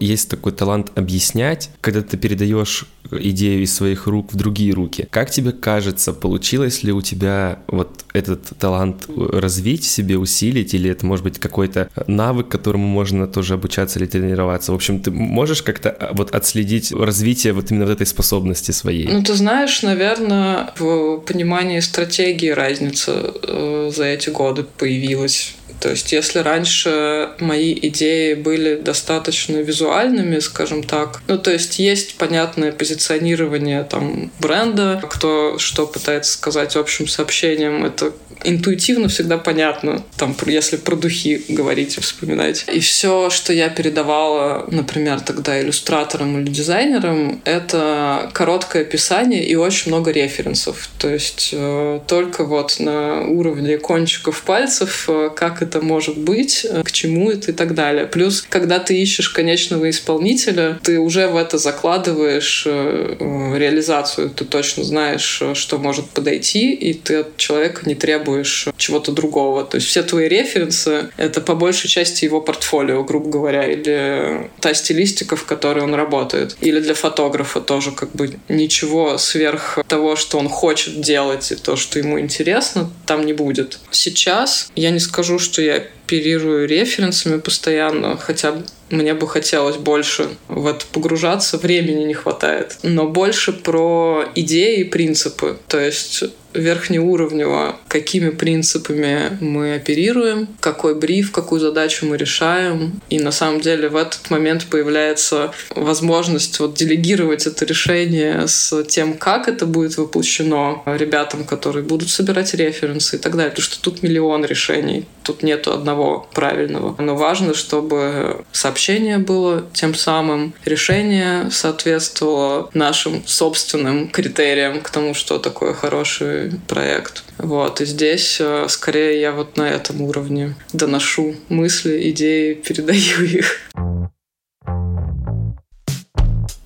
есть 0.00 0.28
такой 0.28 0.52
талант 0.52 0.92
объяснять, 0.94 1.70
когда 1.80 2.02
ты 2.02 2.16
передаешь 2.16 2.86
идею 3.10 3.62
из 3.62 3.74
своих 3.74 4.06
рук 4.06 4.32
в 4.32 4.36
другие 4.36 4.72
руки. 4.72 5.06
Как 5.10 5.30
тебе 5.30 5.52
кажется, 5.52 6.12
получилось 6.12 6.82
ли 6.82 6.92
у 6.92 7.02
тебя 7.02 7.58
вот 7.66 8.04
этот 8.12 8.56
талант 8.58 9.06
развить 9.08 9.84
себе, 9.84 10.18
усилить, 10.18 10.74
или 10.74 10.90
это 10.90 11.04
может 11.06 11.24
быть 11.24 11.38
какой-то 11.38 11.88
навык, 12.06 12.48
которому 12.48 12.86
можно 12.86 13.26
тоже 13.26 13.54
обучаться 13.54 13.98
или 13.98 14.06
тренироваться? 14.06 14.72
В 14.72 14.74
общем, 14.74 15.00
ты 15.00 15.10
можешь 15.10 15.62
как-то 15.62 15.90
а, 15.90 16.12
вот 16.14 16.34
отследить 16.34 16.92
развитие 16.92 17.52
вот 17.52 17.70
именно 17.70 17.86
вот 17.86 17.92
этой 17.92 18.06
способности 18.06 18.70
своей? 18.70 19.08
Ну, 19.08 19.22
ты 19.22 19.34
знаешь, 19.34 19.82
наверное, 19.82 20.72
в 20.78 21.18
понимании 21.18 21.80
стратегии 21.80 22.50
разница 22.50 23.34
э, 23.42 23.90
за 23.94 24.04
эти 24.04 24.30
годы 24.30 24.64
появилась 24.64 25.54
то 25.82 25.90
есть 25.90 26.12
если 26.12 26.38
раньше 26.38 27.30
мои 27.40 27.76
идеи 27.76 28.34
были 28.34 28.76
достаточно 28.76 29.31
визуальными, 29.38 30.38
скажем 30.38 30.82
так, 30.82 31.22
ну 31.26 31.38
то 31.38 31.50
есть 31.50 31.78
есть 31.78 32.16
понятное 32.16 32.72
позиционирование 32.72 33.84
там 33.84 34.30
бренда, 34.40 35.02
кто 35.08 35.58
что 35.58 35.86
пытается 35.86 36.32
сказать 36.32 36.76
общим 36.76 37.06
сообщением, 37.06 37.84
это 37.84 38.12
интуитивно 38.44 39.08
всегда 39.08 39.38
понятно, 39.38 40.02
там, 40.16 40.36
если 40.46 40.76
про 40.76 40.96
духи 40.96 41.44
говорить 41.48 41.96
и 41.96 42.00
вспоминать. 42.00 42.64
И 42.72 42.80
все, 42.80 43.30
что 43.30 43.52
я 43.52 43.68
передавала, 43.68 44.66
например, 44.70 45.20
тогда 45.20 45.60
иллюстраторам 45.60 46.40
или 46.40 46.50
дизайнерам, 46.50 47.40
это 47.44 48.30
короткое 48.32 48.82
описание 48.82 49.44
и 49.44 49.54
очень 49.54 49.90
много 49.90 50.10
референсов. 50.10 50.88
То 50.98 51.08
есть 51.08 51.50
э, 51.52 52.00
только 52.06 52.44
вот 52.44 52.76
на 52.78 53.22
уровне 53.22 53.78
кончиков 53.78 54.42
пальцев, 54.42 55.06
э, 55.08 55.30
как 55.34 55.62
это 55.62 55.80
может 55.80 56.18
быть, 56.18 56.66
э, 56.68 56.82
к 56.82 56.92
чему 56.92 57.30
это 57.30 57.52
и 57.52 57.54
так 57.54 57.74
далее. 57.74 58.06
Плюс, 58.06 58.44
когда 58.48 58.78
ты 58.78 59.00
ищешь 59.00 59.21
конечного 59.28 59.90
исполнителя, 59.90 60.78
ты 60.82 60.98
уже 60.98 61.28
в 61.28 61.36
это 61.36 61.58
закладываешь 61.58 62.64
э, 62.66 63.16
э 63.18 63.58
реализацию, 63.58 64.30
ты 64.30 64.44
точно 64.44 64.84
знаешь, 64.84 65.38
э, 65.42 65.54
что 65.54 65.78
может 65.78 66.08
подойти, 66.10 66.72
и 66.72 66.94
ты 66.94 67.16
от 67.16 67.36
человека 67.36 67.82
не 67.84 67.94
требуешь 67.94 68.12
требуешь 68.12 68.68
чего-то 68.76 69.12
другого. 69.12 69.64
То 69.64 69.76
есть 69.76 69.88
все 69.88 70.02
твои 70.02 70.28
референсы— 70.28 71.10
это 71.16 71.40
по 71.40 71.54
большей 71.54 71.88
части 71.88 72.24
его 72.24 72.40
портфолио, 72.40 73.02
грубо 73.04 73.30
говоря, 73.30 73.66
или 73.66 74.50
та 74.60 74.74
стилистика, 74.74 75.36
в 75.36 75.44
которой 75.44 75.84
он 75.84 75.94
работает. 75.94 76.56
Или 76.60 76.80
для 76.80 76.94
фотографа 76.94 77.60
тоже 77.60 77.92
как 77.92 78.12
бы 78.12 78.38
ничего 78.48 79.18
сверх 79.18 79.78
того, 79.88 80.16
что 80.16 80.38
он 80.38 80.48
хочет 80.48 81.00
делать 81.00 81.52
и 81.52 81.56
то, 81.56 81.76
что 81.76 81.98
ему 81.98 82.20
интересно, 82.20 82.90
там 83.06 83.24
не 83.24 83.32
будет. 83.32 83.78
Сейчас 83.90 84.70
я 84.74 84.90
не 84.90 85.00
скажу, 85.00 85.38
что 85.38 85.62
я 85.62 85.84
оперирую 86.12 86.68
референсами 86.68 87.38
постоянно, 87.38 88.16
хотя 88.18 88.54
мне 88.90 89.14
бы 89.14 89.26
хотелось 89.26 89.76
больше 89.76 90.28
в 90.48 90.66
это 90.66 90.84
погружаться, 90.92 91.56
времени 91.56 92.04
не 92.04 92.14
хватает. 92.14 92.76
Но 92.82 93.08
больше 93.08 93.52
про 93.52 94.26
идеи 94.34 94.80
и 94.80 94.84
принципы. 94.84 95.58
То 95.68 95.80
есть 95.80 96.24
верхнеуровнево, 96.54 97.76
какими 97.88 98.30
принципами 98.30 99.36
мы 99.40 99.74
оперируем, 99.74 100.48
какой 100.60 100.94
бриф, 100.94 101.32
какую 101.32 101.60
задачу 101.60 102.06
мы 102.06 102.16
решаем. 102.16 103.00
И 103.10 103.18
на 103.18 103.32
самом 103.32 103.60
деле 103.60 103.88
в 103.88 103.96
этот 103.96 104.30
момент 104.30 104.66
появляется 104.66 105.52
возможность 105.74 106.60
вот 106.60 106.74
делегировать 106.74 107.46
это 107.46 107.64
решение 107.64 108.46
с 108.46 108.84
тем, 108.84 109.14
как 109.14 109.48
это 109.48 109.66
будет 109.66 109.96
воплощено 109.96 110.82
ребятам, 110.86 111.44
которые 111.44 111.84
будут 111.84 112.10
собирать 112.10 112.54
референсы 112.54 113.16
и 113.16 113.18
так 113.18 113.32
далее. 113.36 113.50
Потому 113.50 113.64
что 113.64 113.82
тут 113.82 114.02
миллион 114.02 114.44
решений, 114.44 115.06
тут 115.22 115.42
нету 115.42 115.72
одного 115.72 116.28
правильного. 116.34 116.94
Но 117.00 117.16
важно, 117.16 117.54
чтобы 117.54 118.44
сообщение 118.52 119.18
было 119.18 119.64
тем 119.72 119.94
самым, 119.94 120.54
решение 120.64 121.50
соответствовало 121.50 122.70
нашим 122.74 123.22
собственным 123.26 124.08
критериям 124.08 124.80
к 124.80 124.90
тому, 124.90 125.14
что 125.14 125.38
такое 125.38 125.74
хороший 125.74 126.41
проект. 126.68 127.24
Вот, 127.38 127.80
и 127.80 127.84
здесь 127.84 128.38
э, 128.40 128.66
скорее 128.68 129.20
я 129.20 129.32
вот 129.32 129.56
на 129.56 129.68
этом 129.68 130.02
уровне 130.02 130.54
доношу 130.72 131.34
мысли, 131.48 132.10
идеи, 132.10 132.54
передаю 132.54 133.24
их. 133.24 133.70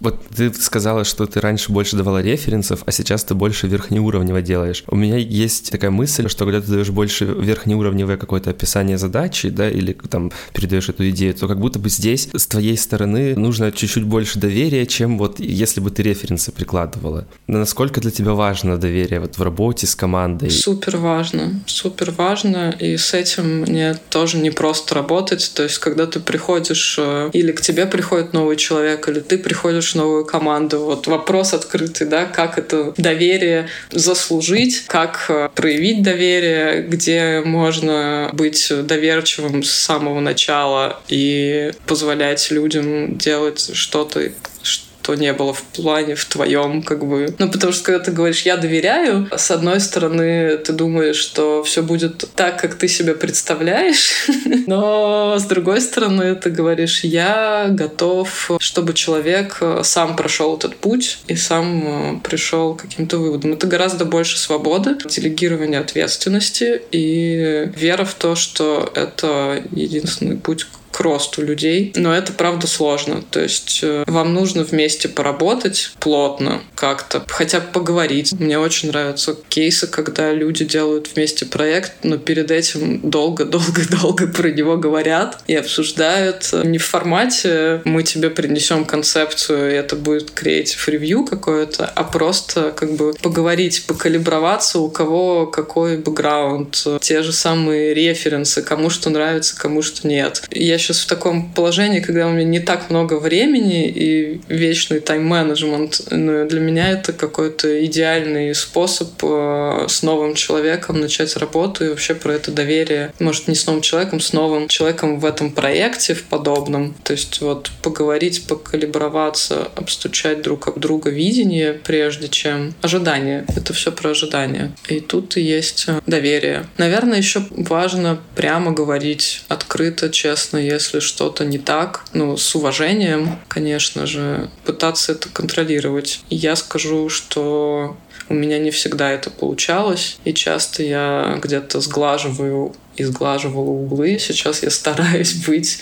Вот 0.06 0.20
ты 0.36 0.54
сказала, 0.54 1.02
что 1.02 1.26
ты 1.26 1.40
раньше 1.40 1.72
больше 1.72 1.96
давала 1.96 2.22
референсов, 2.22 2.84
а 2.86 2.92
сейчас 2.92 3.24
ты 3.24 3.34
больше 3.34 3.66
верхнеуровнево 3.66 4.40
делаешь. 4.40 4.84
У 4.86 4.94
меня 4.94 5.16
есть 5.16 5.72
такая 5.72 5.90
мысль, 5.90 6.28
что 6.28 6.44
когда 6.44 6.60
ты 6.60 6.70
даешь 6.70 6.90
больше 6.90 7.24
верхнеуровневое 7.24 8.16
какое-то 8.16 8.50
описание 8.50 8.98
задачи, 8.98 9.48
да, 9.48 9.68
или 9.68 9.94
там 10.08 10.30
передаешь 10.52 10.88
эту 10.88 11.10
идею, 11.10 11.34
то 11.34 11.48
как 11.48 11.58
будто 11.58 11.80
бы 11.80 11.88
здесь 11.88 12.28
с 12.32 12.46
твоей 12.46 12.76
стороны 12.76 13.34
нужно 13.34 13.72
чуть-чуть 13.72 14.04
больше 14.04 14.38
доверия, 14.38 14.86
чем 14.86 15.18
вот 15.18 15.40
если 15.40 15.80
бы 15.80 15.90
ты 15.90 16.04
референсы 16.04 16.52
прикладывала. 16.52 17.26
Насколько 17.48 18.00
для 18.00 18.12
тебя 18.12 18.34
важно 18.34 18.76
доверие 18.76 19.18
вот 19.18 19.38
в 19.38 19.42
работе 19.42 19.88
с 19.88 19.96
командой? 19.96 20.50
Супер 20.50 20.98
важно, 20.98 21.60
супер 21.66 22.12
важно, 22.12 22.70
и 22.78 22.96
с 22.96 23.12
этим 23.12 23.62
мне 23.62 23.98
тоже 24.10 24.38
не 24.38 24.50
просто 24.50 24.94
работать. 24.94 25.50
То 25.52 25.64
есть, 25.64 25.78
когда 25.78 26.06
ты 26.06 26.20
приходишь, 26.20 26.94
э, 26.96 27.30
или 27.32 27.50
к 27.50 27.60
тебе 27.60 27.86
приходит 27.86 28.32
новый 28.32 28.54
человек, 28.54 29.08
или 29.08 29.18
ты 29.18 29.36
приходишь 29.36 29.95
новую 29.96 30.24
команду. 30.24 30.80
Вот 30.84 31.06
вопрос 31.06 31.54
открытый, 31.54 32.06
да, 32.06 32.26
как 32.26 32.58
это 32.58 32.94
доверие 32.96 33.68
заслужить, 33.90 34.84
как 34.86 35.26
э, 35.28 35.48
проявить 35.54 36.02
доверие, 36.02 36.82
где 36.82 37.42
можно 37.44 38.30
быть 38.32 38.70
доверчивым 38.70 39.62
с 39.62 39.70
самого 39.70 40.20
начала 40.20 41.00
и 41.08 41.72
позволять 41.86 42.50
людям 42.50 43.16
делать 43.16 43.70
что-то 43.74 44.30
что 44.62 44.84
не 45.14 45.32
было 45.32 45.52
в 45.52 45.62
плане 45.62 46.14
в 46.14 46.24
твоем, 46.24 46.82
как 46.82 47.04
бы. 47.04 47.34
Ну, 47.38 47.50
потому 47.50 47.72
что 47.72 47.84
когда 47.84 48.04
ты 48.04 48.12
говоришь 48.12 48.42
«я 48.42 48.56
доверяю», 48.56 49.28
с 49.36 49.50
одной 49.50 49.80
стороны, 49.80 50.56
ты 50.58 50.72
думаешь, 50.72 51.16
что 51.16 51.62
все 51.62 51.82
будет 51.82 52.24
так, 52.34 52.60
как 52.60 52.74
ты 52.74 52.88
себе 52.88 53.14
представляешь, 53.14 54.26
но 54.66 55.36
с 55.38 55.44
другой 55.44 55.80
стороны, 55.80 56.34
ты 56.34 56.50
говоришь 56.50 57.04
«я 57.04 57.66
готов, 57.70 58.50
чтобы 58.60 58.94
человек 58.94 59.62
сам 59.82 60.16
прошел 60.16 60.56
этот 60.56 60.76
путь 60.76 61.18
и 61.28 61.36
сам 61.36 62.16
э, 62.16 62.20
пришел 62.22 62.74
к 62.74 62.82
каким-то 62.82 63.18
выводам». 63.18 63.52
Это 63.52 63.66
гораздо 63.66 64.04
больше 64.04 64.38
свободы, 64.38 64.96
делегирования 65.08 65.80
ответственности 65.80 66.82
и 66.90 67.70
вера 67.74 68.04
в 68.04 68.14
то, 68.14 68.34
что 68.34 68.90
это 68.94 69.62
единственный 69.72 70.36
путь 70.36 70.66
к 70.96 71.00
росту 71.00 71.42
людей. 71.42 71.92
Но 71.94 72.14
это, 72.14 72.32
правда, 72.32 72.66
сложно. 72.66 73.22
То 73.30 73.40
есть 73.40 73.80
э, 73.82 74.04
вам 74.06 74.32
нужно 74.32 74.64
вместе 74.64 75.10
поработать 75.10 75.92
плотно 76.00 76.62
как-то, 76.74 77.22
хотя 77.28 77.60
бы 77.60 77.66
поговорить. 77.70 78.32
Мне 78.32 78.58
очень 78.58 78.88
нравятся 78.88 79.36
кейсы, 79.50 79.88
когда 79.88 80.32
люди 80.32 80.64
делают 80.64 81.10
вместе 81.14 81.44
проект, 81.44 81.92
но 82.02 82.16
перед 82.16 82.50
этим 82.50 83.00
долго-долго-долго 83.10 84.26
про 84.34 84.50
него 84.50 84.78
говорят 84.78 85.40
и 85.46 85.54
обсуждают 85.54 86.48
не 86.64 86.78
в 86.78 86.86
формате 86.86 87.82
«мы 87.84 88.02
тебе 88.02 88.30
принесем 88.30 88.86
концепцию, 88.86 89.72
и 89.72 89.74
это 89.74 89.96
будет 89.96 90.30
креатив 90.30 90.88
ревью 90.88 91.26
какое-то», 91.26 91.84
а 91.84 92.04
просто 92.04 92.72
как 92.74 92.92
бы 92.92 93.12
поговорить, 93.20 93.84
покалиброваться, 93.86 94.78
у 94.78 94.88
кого 94.88 95.46
какой 95.46 95.98
бэкграунд, 95.98 96.86
те 97.02 97.22
же 97.22 97.34
самые 97.34 97.92
референсы, 97.92 98.62
кому 98.62 98.88
что 98.88 99.10
нравится, 99.10 99.54
кому 99.58 99.82
что 99.82 100.08
нет. 100.08 100.42
Я 100.50 100.78
сейчас 100.86 101.00
в 101.00 101.06
таком 101.06 101.52
положении, 101.52 102.00
когда 102.00 102.26
у 102.26 102.30
меня 102.30 102.44
не 102.44 102.60
так 102.60 102.90
много 102.90 103.14
времени 103.14 103.88
и 103.88 104.40
вечный 104.48 105.00
тайм-менеджмент, 105.00 106.00
но 106.10 106.44
для 106.44 106.60
меня 106.60 106.90
это 106.90 107.12
какой-то 107.12 107.84
идеальный 107.84 108.54
способ 108.54 109.08
э, 109.22 109.86
с 109.88 110.02
новым 110.02 110.34
человеком 110.34 111.00
начать 111.00 111.36
работу 111.36 111.84
и 111.84 111.88
вообще 111.88 112.14
про 112.14 112.34
это 112.34 112.52
доверие. 112.52 113.12
Может, 113.18 113.48
не 113.48 113.54
с 113.54 113.66
новым 113.66 113.82
человеком, 113.82 114.20
с 114.20 114.32
новым 114.32 114.68
человеком 114.68 115.18
в 115.18 115.24
этом 115.24 115.50
проекте, 115.50 116.14
в 116.14 116.22
подобном. 116.24 116.94
То 117.02 117.12
есть 117.12 117.40
вот 117.40 117.70
поговорить, 117.82 118.46
покалиброваться, 118.46 119.68
обстучать 119.74 120.42
друг 120.42 120.68
об 120.68 120.78
друга 120.78 121.10
видение, 121.10 121.72
прежде 121.72 122.28
чем 122.28 122.74
ожидание. 122.82 123.44
Это 123.56 123.72
все 123.72 123.90
про 123.90 124.10
ожидание. 124.10 124.72
И 124.88 125.00
тут 125.00 125.36
и 125.36 125.40
есть 125.40 125.86
доверие. 126.06 126.66
Наверное, 126.78 127.18
еще 127.18 127.42
важно 127.50 128.20
прямо 128.36 128.70
говорить 128.70 129.42
открыто, 129.48 130.10
честно, 130.10 130.58
если 130.76 131.00
что-то 131.00 131.44
не 131.44 131.58
так, 131.58 132.04
ну, 132.12 132.36
с 132.36 132.54
уважением, 132.54 133.38
конечно 133.48 134.06
же, 134.06 134.50
пытаться 134.64 135.12
это 135.12 135.28
контролировать. 135.28 136.20
И 136.30 136.36
я 136.36 136.56
скажу, 136.56 137.08
что 137.08 137.96
у 138.28 138.34
меня 138.34 138.58
не 138.58 138.70
всегда 138.70 139.10
это 139.10 139.30
получалось, 139.30 140.18
и 140.24 140.32
часто 140.32 140.82
я 140.82 141.38
где-то 141.42 141.80
сглаживаю 141.80 142.74
и 142.96 143.04
сглаживала 143.04 143.70
углы. 143.70 144.18
Сейчас 144.18 144.62
я 144.62 144.70
стараюсь 144.70 145.34
быть 145.46 145.78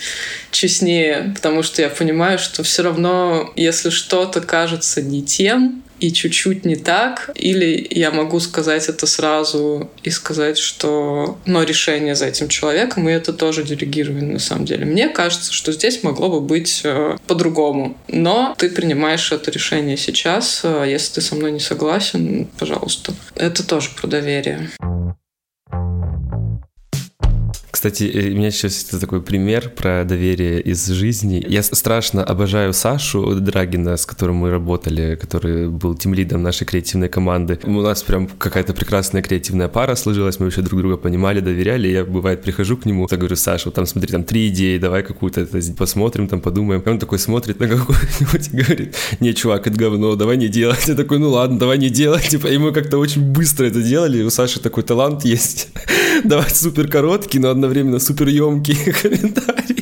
честнее, 0.51 1.33
потому 1.35 1.63
что 1.63 1.81
я 1.81 1.89
понимаю, 1.89 2.37
что 2.37 2.63
все 2.63 2.83
равно, 2.83 3.51
если 3.55 3.89
что-то 3.89 4.41
кажется 4.41 5.01
не 5.01 5.23
тем, 5.23 5.83
и 5.99 6.11
чуть-чуть 6.11 6.65
не 6.65 6.75
так, 6.75 7.29
или 7.35 7.87
я 7.89 8.11
могу 8.11 8.39
сказать 8.39 8.89
это 8.89 9.07
сразу 9.07 9.89
и 10.03 10.09
сказать, 10.09 10.57
что 10.57 11.37
но 11.45 11.63
решение 11.63 12.15
за 12.15 12.25
этим 12.25 12.47
человеком, 12.47 13.07
и 13.07 13.13
это 13.13 13.33
тоже 13.33 13.63
делегирование 13.63 14.33
на 14.33 14.39
самом 14.39 14.65
деле. 14.65 14.85
Мне 14.85 15.09
кажется, 15.09 15.53
что 15.53 15.71
здесь 15.71 16.03
могло 16.03 16.29
бы 16.29 16.41
быть 16.41 16.81
э, 16.83 17.17
по-другому. 17.27 17.97
Но 18.07 18.55
ты 18.57 18.69
принимаешь 18.69 19.31
это 19.31 19.51
решение 19.51 19.97
сейчас. 19.97 20.61
Э, 20.63 20.85
если 20.87 21.15
ты 21.15 21.21
со 21.21 21.35
мной 21.35 21.51
не 21.51 21.59
согласен, 21.59 22.47
пожалуйста. 22.57 23.13
Это 23.35 23.65
тоже 23.65 23.89
про 23.95 24.07
доверие. 24.07 24.69
Кстати, 27.85 28.11
э, 28.11 28.31
у 28.31 28.35
меня 28.35 28.49
сейчас 28.49 28.73
есть 28.73 28.99
такой 28.99 29.21
пример 29.21 29.69
про 29.69 30.03
доверие 30.05 30.59
из 30.59 30.87
жизни. 30.87 31.45
Я 31.47 31.61
страшно 31.61 32.23
обожаю 32.23 32.73
Сашу 32.73 33.35
Драгина, 33.39 33.95
с 33.95 34.07
которым 34.07 34.37
мы 34.37 34.49
работали, 34.49 35.15
который 35.21 35.69
был 35.69 35.93
тимлидом 35.93 36.41
нашей 36.41 36.65
креативной 36.65 37.09
команды. 37.09 37.59
У 37.63 37.81
нас 37.81 38.01
прям 38.01 38.27
какая-то 38.27 38.73
прекрасная 38.73 39.21
креативная 39.21 39.67
пара 39.67 39.93
сложилась, 39.93 40.39
мы 40.39 40.45
вообще 40.45 40.63
друг 40.63 40.81
друга 40.81 40.97
понимали, 40.97 41.41
доверяли. 41.41 41.87
Я, 41.87 42.05
бывает, 42.05 42.41
прихожу 42.41 42.75
к 42.75 42.85
нему, 42.87 43.07
я 43.11 43.17
говорю, 43.17 43.35
Саша, 43.35 43.65
вот 43.65 43.75
там 43.75 43.85
смотри, 43.85 44.11
там 44.11 44.23
три 44.23 44.47
идеи, 44.47 44.79
давай 44.79 45.03
какую-то 45.03 45.47
посмотрим, 45.77 46.27
там 46.27 46.41
подумаем. 46.41 46.81
И 46.81 46.89
он 46.89 46.97
такой 46.97 47.19
смотрит 47.19 47.59
на 47.59 47.67
какую-нибудь 47.77 48.49
и 48.51 48.57
говорит, 48.57 48.95
не, 49.19 49.35
чувак, 49.35 49.67
это 49.67 49.77
говно, 49.77 50.15
давай 50.15 50.37
не 50.37 50.47
делать. 50.47 50.87
Я 50.87 50.95
такой, 50.95 51.19
ну 51.19 51.29
ладно, 51.29 51.59
давай 51.59 51.77
не 51.77 51.91
делать. 51.91 52.29
Типа, 52.29 52.47
и 52.47 52.57
мы 52.57 52.71
как-то 52.71 52.97
очень 52.97 53.21
быстро 53.21 53.67
это 53.67 53.83
делали, 53.83 54.23
у 54.23 54.31
Саши 54.31 54.59
такой 54.59 54.81
талант 54.81 55.23
есть. 55.23 55.69
давай 56.23 56.49
супер 56.49 56.87
короткий, 56.87 57.39
но 57.39 57.49
одновременно 57.49 57.99
супер 57.99 58.27
емкие 58.27 58.93
комментарии. 59.01 59.74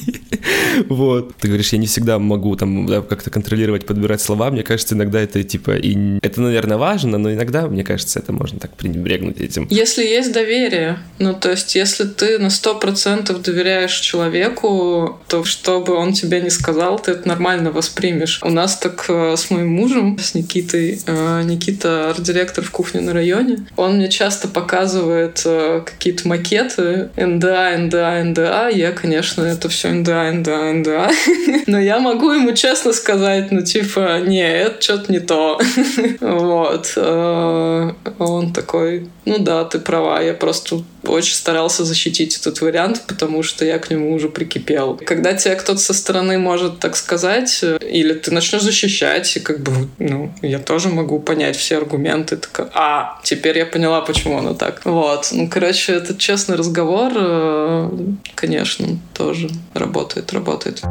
Вот. 0.94 1.36
Ты 1.38 1.48
говоришь, 1.48 1.74
я 1.74 1.80
не 1.80 1.88
всегда 1.88 2.20
могу 2.20 2.56
там 2.56 2.86
да, 2.86 3.02
как-то 3.02 3.30
контролировать, 3.30 3.86
подбирать 3.86 4.22
слова. 4.22 4.52
Мне 4.52 4.64
кажется, 4.64 4.96
иногда 4.96 5.20
это 5.20 5.44
типа 5.44 5.76
и 5.76 6.20
это, 6.22 6.42
наверное, 6.42 6.78
важно, 6.78 7.18
но 7.18 7.34
иногда, 7.34 7.68
мне 7.68 7.84
кажется, 7.84 8.20
это 8.20 8.32
можно 8.32 8.60
так 8.60 8.76
пренебрегнуть 8.76 9.40
этим. 9.40 9.68
Если 9.70 10.04
есть 10.04 10.32
доверие, 10.32 11.00
ну 11.20 11.34
то 11.34 11.52
есть 11.52 11.76
если 11.76 12.06
ты 12.06 12.40
на 12.40 12.50
сто 12.50 12.76
процентов 12.76 13.42
доверяешь 13.42 14.00
человеку, 14.00 15.20
то 15.28 15.44
что 15.44 15.82
бы 15.82 15.94
он 15.94 16.14
тебе 16.14 16.42
не 16.42 16.50
сказал, 16.50 17.00
ты 17.00 17.12
это 17.12 17.28
нормально 17.28 17.72
воспримешь. 17.72 18.40
У 18.44 18.50
нас 18.50 18.78
так 18.78 19.06
э, 19.10 19.36
с 19.38 19.50
моим 19.50 19.74
мужем, 19.74 20.18
с 20.20 20.36
Никитой, 20.36 21.00
э, 21.06 21.44
Никита 21.44 22.10
арт-директор 22.10 22.64
в 22.64 22.72
кухне 22.72 23.02
на 23.02 23.14
районе, 23.14 23.66
он 23.76 23.98
мне 23.98 24.10
часто 24.10 24.48
показывает 24.48 25.42
э, 25.46 25.82
какие-то 25.86 26.28
макеты 26.28 27.10
НДА, 27.16 27.78
НДА, 27.78 28.24
НДА. 28.24 28.70
Я, 28.70 28.92
конечно, 28.92 29.44
это 29.44 29.70
все 29.70 29.90
НДА, 29.90 30.32
НДА, 30.32 30.74
да. 30.84 31.10
Но 31.68 31.80
я 31.80 32.00
могу 32.00 32.32
ему 32.32 32.54
честно 32.54 32.94
сказать, 32.94 33.52
ну, 33.52 33.62
типа, 33.62 34.20
не, 34.22 34.42
это 34.42 34.82
что-то 34.82 35.12
не 35.12 35.20
то. 35.20 35.60
Вот. 36.20 36.94
Э, 36.96 37.92
он 38.20 38.54
такой, 38.54 39.10
ну 39.26 39.38
да, 39.40 39.64
ты 39.66 39.80
права, 39.80 40.22
я 40.22 40.34
просто 40.34 40.84
очень 41.06 41.36
старался 41.36 41.86
защитить 41.86 42.38
этот 42.38 42.62
вариант, 42.62 43.04
потому 43.08 43.44
что 43.44 43.66
я 43.66 43.80
к 43.80 43.90
нему 43.90 44.14
уже 44.14 44.30
прикипел. 44.30 45.00
Когда 45.06 45.34
тебе 45.34 45.56
кто-то 45.56 45.80
со 45.80 45.94
стороны 45.94 46.38
может 46.38 46.80
так 46.80 46.96
сказать, 46.96 47.60
э, 47.64 47.78
или 47.82 48.14
ты 48.14 48.32
начнешь 48.32 48.62
защищать, 48.62 49.36
и 49.38 49.40
как 49.40 49.60
бы, 49.62 49.90
ну, 50.00 50.34
я 50.42 50.60
тоже 50.60 50.90
могу 50.90 51.20
понять 51.20 51.56
все 51.56 51.78
аргументы, 51.78 52.38
так, 52.38 52.72
а, 52.74 53.20
теперь 53.24 53.58
я 53.58 53.66
поняла, 53.66 54.02
почему 54.02 54.38
оно 54.38 54.54
так. 54.54 54.82
Вот. 54.86 55.30
Ну, 55.32 55.48
короче, 55.50 55.94
этот 55.94 56.18
честный 56.18 56.56
разговор, 56.56 57.12
э, 57.16 57.90
конечно, 58.36 58.88
тоже 59.14 59.50
работает, 59.74 60.34
работает. 60.34 60.82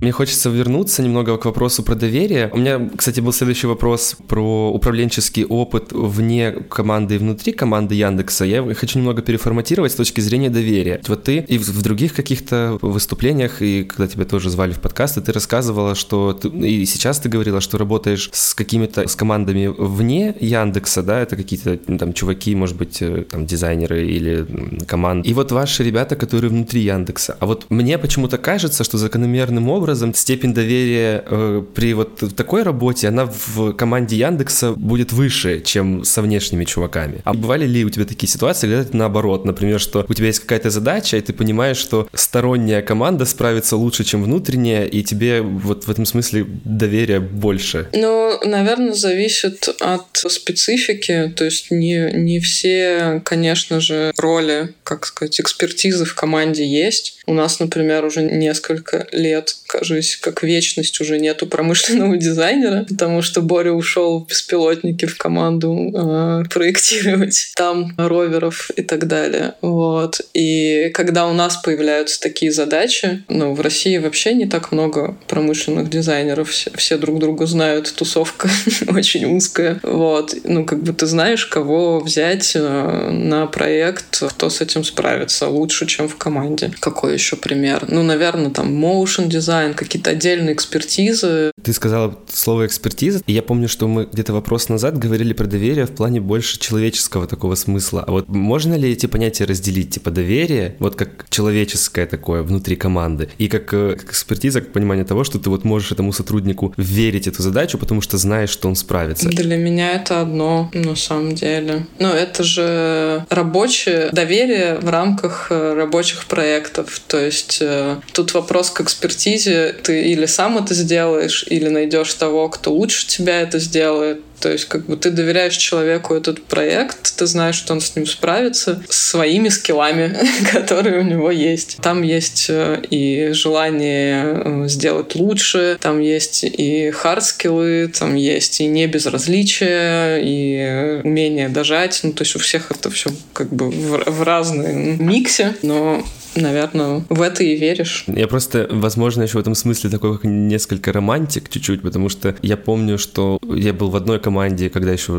Мне 0.00 0.12
хочется 0.12 0.50
вернуться 0.50 1.02
немного 1.02 1.36
к 1.38 1.44
вопросу 1.46 1.82
про 1.82 1.94
доверие. 1.94 2.50
У 2.52 2.58
меня, 2.58 2.90
кстати, 2.94 3.20
был 3.20 3.32
следующий 3.32 3.66
вопрос 3.66 4.16
про 4.28 4.70
управленческий 4.70 5.44
опыт 5.44 5.92
вне 5.92 6.52
команды 6.52 7.14
и 7.14 7.18
внутри 7.18 7.52
команды 7.52 7.94
Яндекса. 7.94 8.44
Я 8.44 8.62
хочу 8.74 8.98
немного 8.98 9.22
переформатировать 9.22 9.92
с 9.92 9.94
точки 9.94 10.20
зрения 10.20 10.50
доверия. 10.50 11.00
Вот 11.08 11.24
ты 11.24 11.38
и 11.38 11.56
в 11.58 11.82
других 11.82 12.14
каких-то 12.14 12.78
выступлениях, 12.82 13.62
и 13.62 13.84
когда 13.84 14.06
тебя 14.06 14.24
тоже 14.26 14.50
звали 14.50 14.72
в 14.72 14.80
подкасты, 14.80 15.22
ты 15.22 15.32
рассказывала, 15.32 15.94
что 15.94 16.34
ты, 16.34 16.48
и 16.48 16.84
сейчас 16.84 17.18
ты 17.18 17.30
говорила, 17.30 17.60
что 17.60 17.78
работаешь 17.78 18.28
с 18.32 18.54
какими-то 18.54 19.08
с 19.08 19.16
командами 19.16 19.66
вне 19.66 20.34
Яндекса, 20.40 21.02
да, 21.02 21.20
это 21.20 21.36
какие-то 21.36 21.78
ну, 21.86 21.96
там 21.96 22.12
чуваки, 22.12 22.54
может 22.54 22.76
быть, 22.76 23.00
э, 23.00 23.24
там 23.30 23.46
дизайнеры 23.46 24.06
или 24.06 24.46
команды. 24.86 25.28
И 25.28 25.32
вот 25.32 25.52
ваши 25.52 25.82
ребята, 25.82 26.16
которые 26.16 26.50
внутри 26.50 26.82
Яндекса. 26.82 27.36
А 27.40 27.46
вот 27.46 27.66
мне 27.70 27.96
почему-то 27.96 28.36
кажется, 28.36 28.84
что 28.84 28.98
закономерным 28.98 29.70
образом 29.70 29.85
образом 29.86 30.14
степень 30.14 30.52
доверия 30.52 31.22
э, 31.24 31.62
при 31.74 31.94
вот 31.94 32.34
такой 32.34 32.64
работе, 32.64 33.06
она 33.06 33.26
в 33.26 33.72
команде 33.72 34.16
Яндекса 34.16 34.72
будет 34.72 35.12
выше, 35.12 35.60
чем 35.60 36.04
со 36.04 36.22
внешними 36.22 36.64
чуваками. 36.64 37.20
А 37.24 37.32
бывали 37.34 37.66
ли 37.66 37.84
у 37.84 37.90
тебя 37.90 38.04
такие 38.04 38.28
ситуации, 38.28 38.66
когда 38.66 38.82
это 38.82 38.96
наоборот, 38.96 39.44
например, 39.44 39.78
что 39.78 40.04
у 40.08 40.14
тебя 40.14 40.26
есть 40.26 40.40
какая-то 40.40 40.70
задача, 40.70 41.16
и 41.16 41.20
ты 41.20 41.32
понимаешь, 41.32 41.76
что 41.76 42.08
сторонняя 42.14 42.82
команда 42.82 43.26
справится 43.26 43.76
лучше, 43.76 44.02
чем 44.02 44.24
внутренняя, 44.24 44.86
и 44.86 45.04
тебе 45.04 45.40
вот 45.40 45.84
в 45.84 45.90
этом 45.90 46.04
смысле 46.04 46.44
доверия 46.64 47.20
больше? 47.20 47.88
Ну, 47.92 48.40
наверное, 48.44 48.94
зависит 48.94 49.68
от 49.80 50.16
специфики, 50.16 51.32
то 51.36 51.44
есть 51.44 51.70
не, 51.70 52.10
не 52.12 52.40
все, 52.40 53.22
конечно 53.24 53.78
же, 53.78 54.12
роли, 54.18 54.74
как 54.82 55.06
сказать, 55.06 55.38
экспертизы 55.40 56.04
в 56.04 56.14
команде 56.16 56.66
есть. 56.66 57.20
У 57.26 57.34
нас, 57.34 57.60
например, 57.60 58.04
уже 58.04 58.22
несколько 58.22 59.06
лет 59.12 59.56
кажусь, 59.78 60.16
как 60.16 60.42
вечность 60.42 61.00
уже 61.00 61.18
нету 61.18 61.46
промышленного 61.46 62.16
дизайнера, 62.26 62.84
потому 62.88 63.22
что 63.22 63.42
Боря 63.42 63.72
ушел 63.72 64.20
в 64.20 64.28
беспилотники 64.28 65.06
в 65.06 65.16
команду 65.18 65.92
э, 65.94 66.44
проектировать 66.48 67.52
там 67.56 67.94
роверов 67.96 68.70
и 68.76 68.82
так 68.82 69.06
далее. 69.06 69.54
Вот. 69.60 70.20
И 70.34 70.90
когда 70.94 71.26
у 71.26 71.32
нас 71.32 71.56
появляются 71.56 72.20
такие 72.20 72.52
задачи, 72.52 73.24
ну, 73.28 73.54
в 73.54 73.60
России 73.60 73.98
вообще 73.98 74.34
не 74.34 74.46
так 74.46 74.72
много 74.72 75.16
промышленных 75.28 75.90
дизайнеров, 75.90 76.50
все, 76.50 76.70
все 76.74 76.96
друг 76.96 77.18
друга 77.18 77.46
знают, 77.46 77.92
тусовка 77.94 78.48
очень 78.88 79.36
узкая. 79.36 79.78
Вот. 79.82 80.34
Ну, 80.44 80.64
как 80.64 80.82
бы 80.82 80.92
ты 80.92 81.06
знаешь, 81.06 81.46
кого 81.46 82.00
взять 82.00 82.52
э, 82.54 83.10
на 83.10 83.46
проект, 83.46 84.22
кто 84.22 84.48
с 84.48 84.60
этим 84.60 84.84
справится 84.84 85.48
лучше, 85.48 85.86
чем 85.86 86.08
в 86.08 86.16
команде. 86.16 86.70
Какой 86.80 87.14
еще 87.14 87.36
пример? 87.36 87.84
Ну, 87.88 88.02
наверное, 88.02 88.50
там 88.50 88.84
motion 88.84 89.28
дизайн 89.28 89.65
дизайн, 89.66 89.74
какие-то 89.74 90.10
отдельные 90.10 90.54
экспертизы. 90.54 91.52
Ты 91.62 91.72
сказала 91.72 92.18
слово 92.28 92.66
экспертиза, 92.66 93.22
и 93.26 93.32
я 93.32 93.42
помню, 93.42 93.68
что 93.68 93.88
мы 93.88 94.08
где-то 94.12 94.32
вопрос 94.32 94.68
назад 94.68 94.98
говорили 94.98 95.32
про 95.32 95.46
доверие 95.46 95.86
в 95.86 95.90
плане 95.90 96.20
больше 96.20 96.58
человеческого 96.58 97.26
такого 97.26 97.54
смысла. 97.54 98.04
А 98.06 98.12
вот 98.12 98.28
можно 98.28 98.74
ли 98.74 98.92
эти 98.92 99.06
понятия 99.06 99.44
разделить? 99.44 99.90
Типа 99.90 100.10
доверие, 100.10 100.76
вот 100.78 100.96
как 100.96 101.26
человеческое 101.30 102.06
такое 102.06 102.42
внутри 102.42 102.76
команды, 102.76 103.28
и 103.38 103.48
как, 103.48 103.72
э, 103.74 103.96
как 103.98 104.10
экспертиза, 104.10 104.60
как 104.60 104.72
понимание 104.72 105.04
того, 105.04 105.24
что 105.24 105.38
ты 105.38 105.50
вот 105.50 105.64
можешь 105.64 105.92
этому 105.92 106.12
сотруднику 106.12 106.74
верить 106.76 107.26
эту 107.26 107.42
задачу, 107.42 107.78
потому 107.78 108.00
что 108.00 108.18
знаешь, 108.18 108.50
что 108.50 108.68
он 108.68 108.76
справится. 108.76 109.28
Для 109.28 109.56
меня 109.56 109.92
это 109.92 110.20
одно, 110.20 110.70
на 110.74 110.96
самом 110.96 111.34
деле. 111.34 111.86
Но 111.98 112.12
это 112.12 112.42
же 112.42 113.26
рабочее 113.30 114.10
доверие 114.12 114.78
в 114.78 114.88
рамках 114.88 115.48
э, 115.50 115.74
рабочих 115.74 116.26
проектов. 116.26 117.00
То 117.06 117.18
есть 117.18 117.58
э, 117.60 117.96
тут 118.12 118.34
вопрос 118.34 118.70
к 118.70 118.80
экспертизе. 118.80 119.55
Ты 119.82 120.10
или 120.10 120.26
сам 120.26 120.58
это 120.58 120.74
сделаешь, 120.74 121.44
или 121.48 121.68
найдешь 121.68 122.14
того, 122.14 122.48
кто 122.48 122.72
лучше 122.72 123.06
тебя 123.06 123.40
это 123.40 123.58
сделает. 123.58 124.20
То 124.40 124.50
есть 124.50 124.66
как 124.66 124.86
бы 124.86 124.96
ты 124.96 125.10
доверяешь 125.10 125.56
человеку 125.56 126.14
этот 126.14 126.42
проект, 126.42 127.16
ты 127.16 127.26
знаешь, 127.26 127.54
что 127.54 127.72
он 127.72 127.80
с 127.80 127.96
ним 127.96 128.06
справится 128.06 128.82
своими 128.88 129.48
скиллами, 129.48 130.16
которые 130.52 131.00
у 131.00 131.02
него 131.02 131.30
есть. 131.30 131.78
Там 131.80 132.02
есть 132.02 132.46
э, 132.48 132.82
и 132.90 133.30
желание 133.32 134.24
э, 134.24 134.68
сделать 134.68 135.14
лучше, 135.14 135.78
там 135.80 136.00
есть 136.00 136.44
и 136.44 136.90
хард-скиллы, 136.90 137.88
там 137.88 138.14
есть 138.14 138.60
и 138.60 138.66
не 138.66 138.86
безразличие, 138.86 140.20
и 140.22 141.00
умение 141.02 141.48
дожать. 141.48 142.00
Ну, 142.02 142.12
то 142.12 142.22
есть 142.22 142.36
у 142.36 142.38
всех 142.38 142.70
это 142.70 142.90
все 142.90 143.10
как 143.32 143.48
бы 143.48 143.70
в, 143.70 144.10
в 144.10 144.22
разном 144.22 145.04
миксе, 145.04 145.54
но 145.62 146.04
наверное, 146.36 147.04
в 147.08 147.22
это 147.22 147.42
и 147.44 147.56
веришь. 147.56 148.04
Я 148.06 148.28
просто, 148.28 148.68
возможно, 148.70 149.22
еще 149.22 149.38
в 149.38 149.40
этом 149.40 149.54
смысле 149.54 149.90
такой 149.90 150.14
как 150.14 150.24
несколько 150.24 150.92
романтик 150.92 151.48
чуть-чуть, 151.48 151.82
потому 151.82 152.08
что 152.08 152.34
я 152.42 152.56
помню, 152.56 152.98
что 152.98 153.38
я 153.42 153.72
был 153.72 153.90
в 153.90 153.96
одной 153.96 154.18
команде, 154.20 154.70
когда 154.70 154.92
еще 154.92 155.12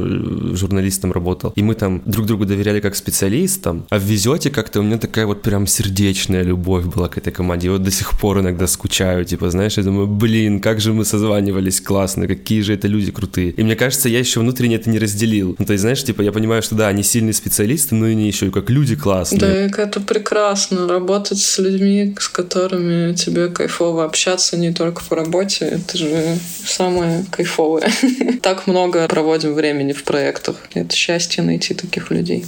журналистом 0.54 1.12
работал, 1.12 1.54
и 1.56 1.64
мы 1.64 1.76
там 1.76 2.02
друг 2.06 2.26
другу 2.26 2.46
доверяли 2.46 2.80
как 2.80 2.96
специалистам, 2.96 3.86
а 3.90 4.00
в 4.00 4.04
везете 4.04 4.50
как-то 4.50 4.80
у 4.80 4.84
меня 4.84 4.98
такая 4.98 5.26
вот 5.26 5.42
прям 5.42 5.68
сердечная 5.68 6.44
любовь 6.44 6.86
была 6.86 7.08
к 7.08 7.18
этой 7.18 7.32
команде. 7.32 7.68
И 7.68 7.70
вот 7.70 7.84
до 7.84 7.92
сих 7.92 8.18
пор 8.20 8.40
иногда 8.40 8.68
скучаю, 8.68 9.26
типа, 9.26 9.50
знаешь, 9.50 9.78
я 9.78 9.84
думаю, 9.84 10.08
блин, 10.08 10.60
как 10.60 10.80
же 10.80 10.94
мы 10.94 11.06
созванивались 11.06 11.82
классно, 11.82 12.28
какие 12.28 12.62
же 12.62 12.74
это 12.74 12.88
люди 12.88 13.12
крутые. 13.12 13.52
И 13.52 13.64
мне 13.64 13.76
кажется, 13.76 14.10
я 14.10 14.20
еще 14.20 14.40
внутренне 14.40 14.76
это 14.76 14.90
не 14.90 15.00
разделил. 15.00 15.56
Ну, 15.58 15.66
то 15.66 15.74
есть, 15.74 15.82
знаешь, 15.82 16.04
типа, 16.04 16.22
я 16.22 16.32
понимаю, 16.32 16.62
что 16.62 16.76
да, 16.76 16.88
они 16.88 17.04
сильные 17.04 17.34
специалисты, 17.34 17.96
но 17.96 18.06
они 18.06 18.28
еще 18.28 18.48
и 18.48 18.52
как 18.52 18.70
люди 18.70 18.96
классные. 18.96 19.40
Да, 19.40 19.82
это 19.84 20.00
прекрасно 20.00 20.88
работать 21.08 21.40
с 21.40 21.58
людьми, 21.58 22.14
с 22.20 22.28
которыми 22.28 23.14
тебе 23.14 23.48
кайфово 23.48 24.04
общаться 24.04 24.58
не 24.58 24.74
только 24.74 25.02
по 25.06 25.16
работе. 25.16 25.66
Это 25.66 25.98
же 25.98 26.38
самое 26.66 27.26
кайфовое. 27.32 27.90
Так 28.42 28.68
много 28.68 29.08
проводим 29.08 29.54
времени 29.54 29.94
в 29.94 30.04
проектах. 30.04 30.58
Это 30.74 30.94
счастье 30.96 31.44
найти 31.44 31.74
таких 31.74 32.12
людей. 32.12 32.46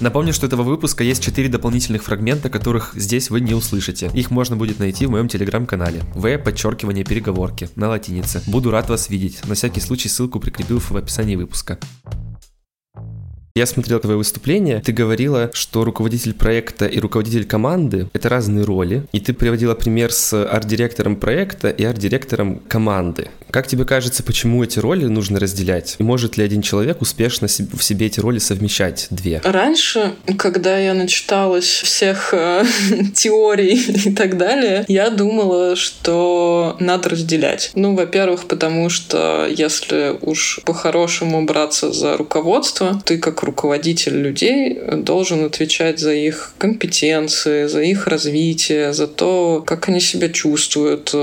Напомню, 0.00 0.32
что 0.32 0.46
этого 0.46 0.62
выпуска 0.62 1.04
есть 1.04 1.22
4 1.22 1.48
дополнительных 1.48 2.04
фрагмента, 2.04 2.48
которых 2.48 2.92
здесь 2.94 3.30
вы 3.30 3.40
не 3.40 3.54
услышите. 3.54 4.10
Их 4.14 4.30
можно 4.30 4.56
будет 4.56 4.78
найти 4.78 5.06
в 5.06 5.10
моем 5.10 5.28
телеграм-канале. 5.28 6.02
В 6.14 6.38
подчеркивание 6.38 7.04
переговорки 7.04 7.68
на 7.76 7.88
латинице. 7.88 8.42
Буду 8.46 8.70
рад 8.70 8.88
вас 8.88 9.10
видеть. 9.10 9.40
На 9.46 9.54
всякий 9.54 9.80
случай 9.80 10.08
ссылку 10.08 10.40
прикрепил 10.40 10.78
в 10.80 10.96
описании 10.96 11.36
выпуска. 11.36 11.78
Я 13.54 13.66
смотрел 13.66 14.00
твое 14.00 14.16
выступление, 14.16 14.80
ты 14.80 14.92
говорила, 14.92 15.50
что 15.52 15.84
руководитель 15.84 16.32
проекта 16.32 16.86
и 16.86 16.98
руководитель 16.98 17.44
команды— 17.44 18.08
это 18.14 18.30
разные 18.30 18.64
роли, 18.64 19.04
и 19.12 19.20
ты 19.20 19.34
приводила 19.34 19.74
пример 19.74 20.10
с 20.10 20.32
арт-директором 20.32 21.16
проекта 21.16 21.68
и 21.68 21.84
арт-директором 21.84 22.60
команды. 22.66 23.28
Как 23.50 23.66
тебе 23.66 23.84
кажется, 23.84 24.22
почему 24.22 24.64
эти 24.64 24.78
роли 24.78 25.04
нужно 25.04 25.38
разделять? 25.38 25.96
И 25.98 26.02
может 26.02 26.38
ли 26.38 26.44
один 26.44 26.62
человек 26.62 27.02
успешно 27.02 27.48
в 27.48 27.82
себе 27.82 28.06
эти 28.06 28.18
роли 28.18 28.38
совмещать 28.38 29.08
две? 29.10 29.42
Раньше, 29.44 30.14
когда 30.38 30.78
я 30.78 30.94
начиталась 30.94 31.66
всех 31.66 32.32
э, 32.32 32.64
теорий 33.14 33.78
и 34.06 34.14
так 34.14 34.38
далее, 34.38 34.86
я 34.88 35.10
думала, 35.10 35.76
что 35.76 36.76
надо 36.80 37.10
разделять. 37.10 37.70
Ну, 37.74 37.94
во-первых, 37.94 38.46
потому 38.46 38.88
что 38.88 39.46
если 39.46 40.16
уж 40.22 40.60
по-хорошему 40.64 41.44
браться 41.44 41.92
за 41.92 42.16
руководство, 42.16 43.02
ты 43.04 43.18
как 43.18 43.41
руководитель 43.42 44.20
людей 44.20 44.78
должен 44.96 45.44
отвечать 45.44 45.98
за 45.98 46.12
их 46.12 46.54
компетенции, 46.58 47.66
за 47.66 47.82
их 47.82 48.06
развитие, 48.06 48.92
за 48.92 49.06
то, 49.06 49.62
как 49.66 49.88
они 49.88 50.00
себя 50.00 50.28
чувствуют, 50.28 51.14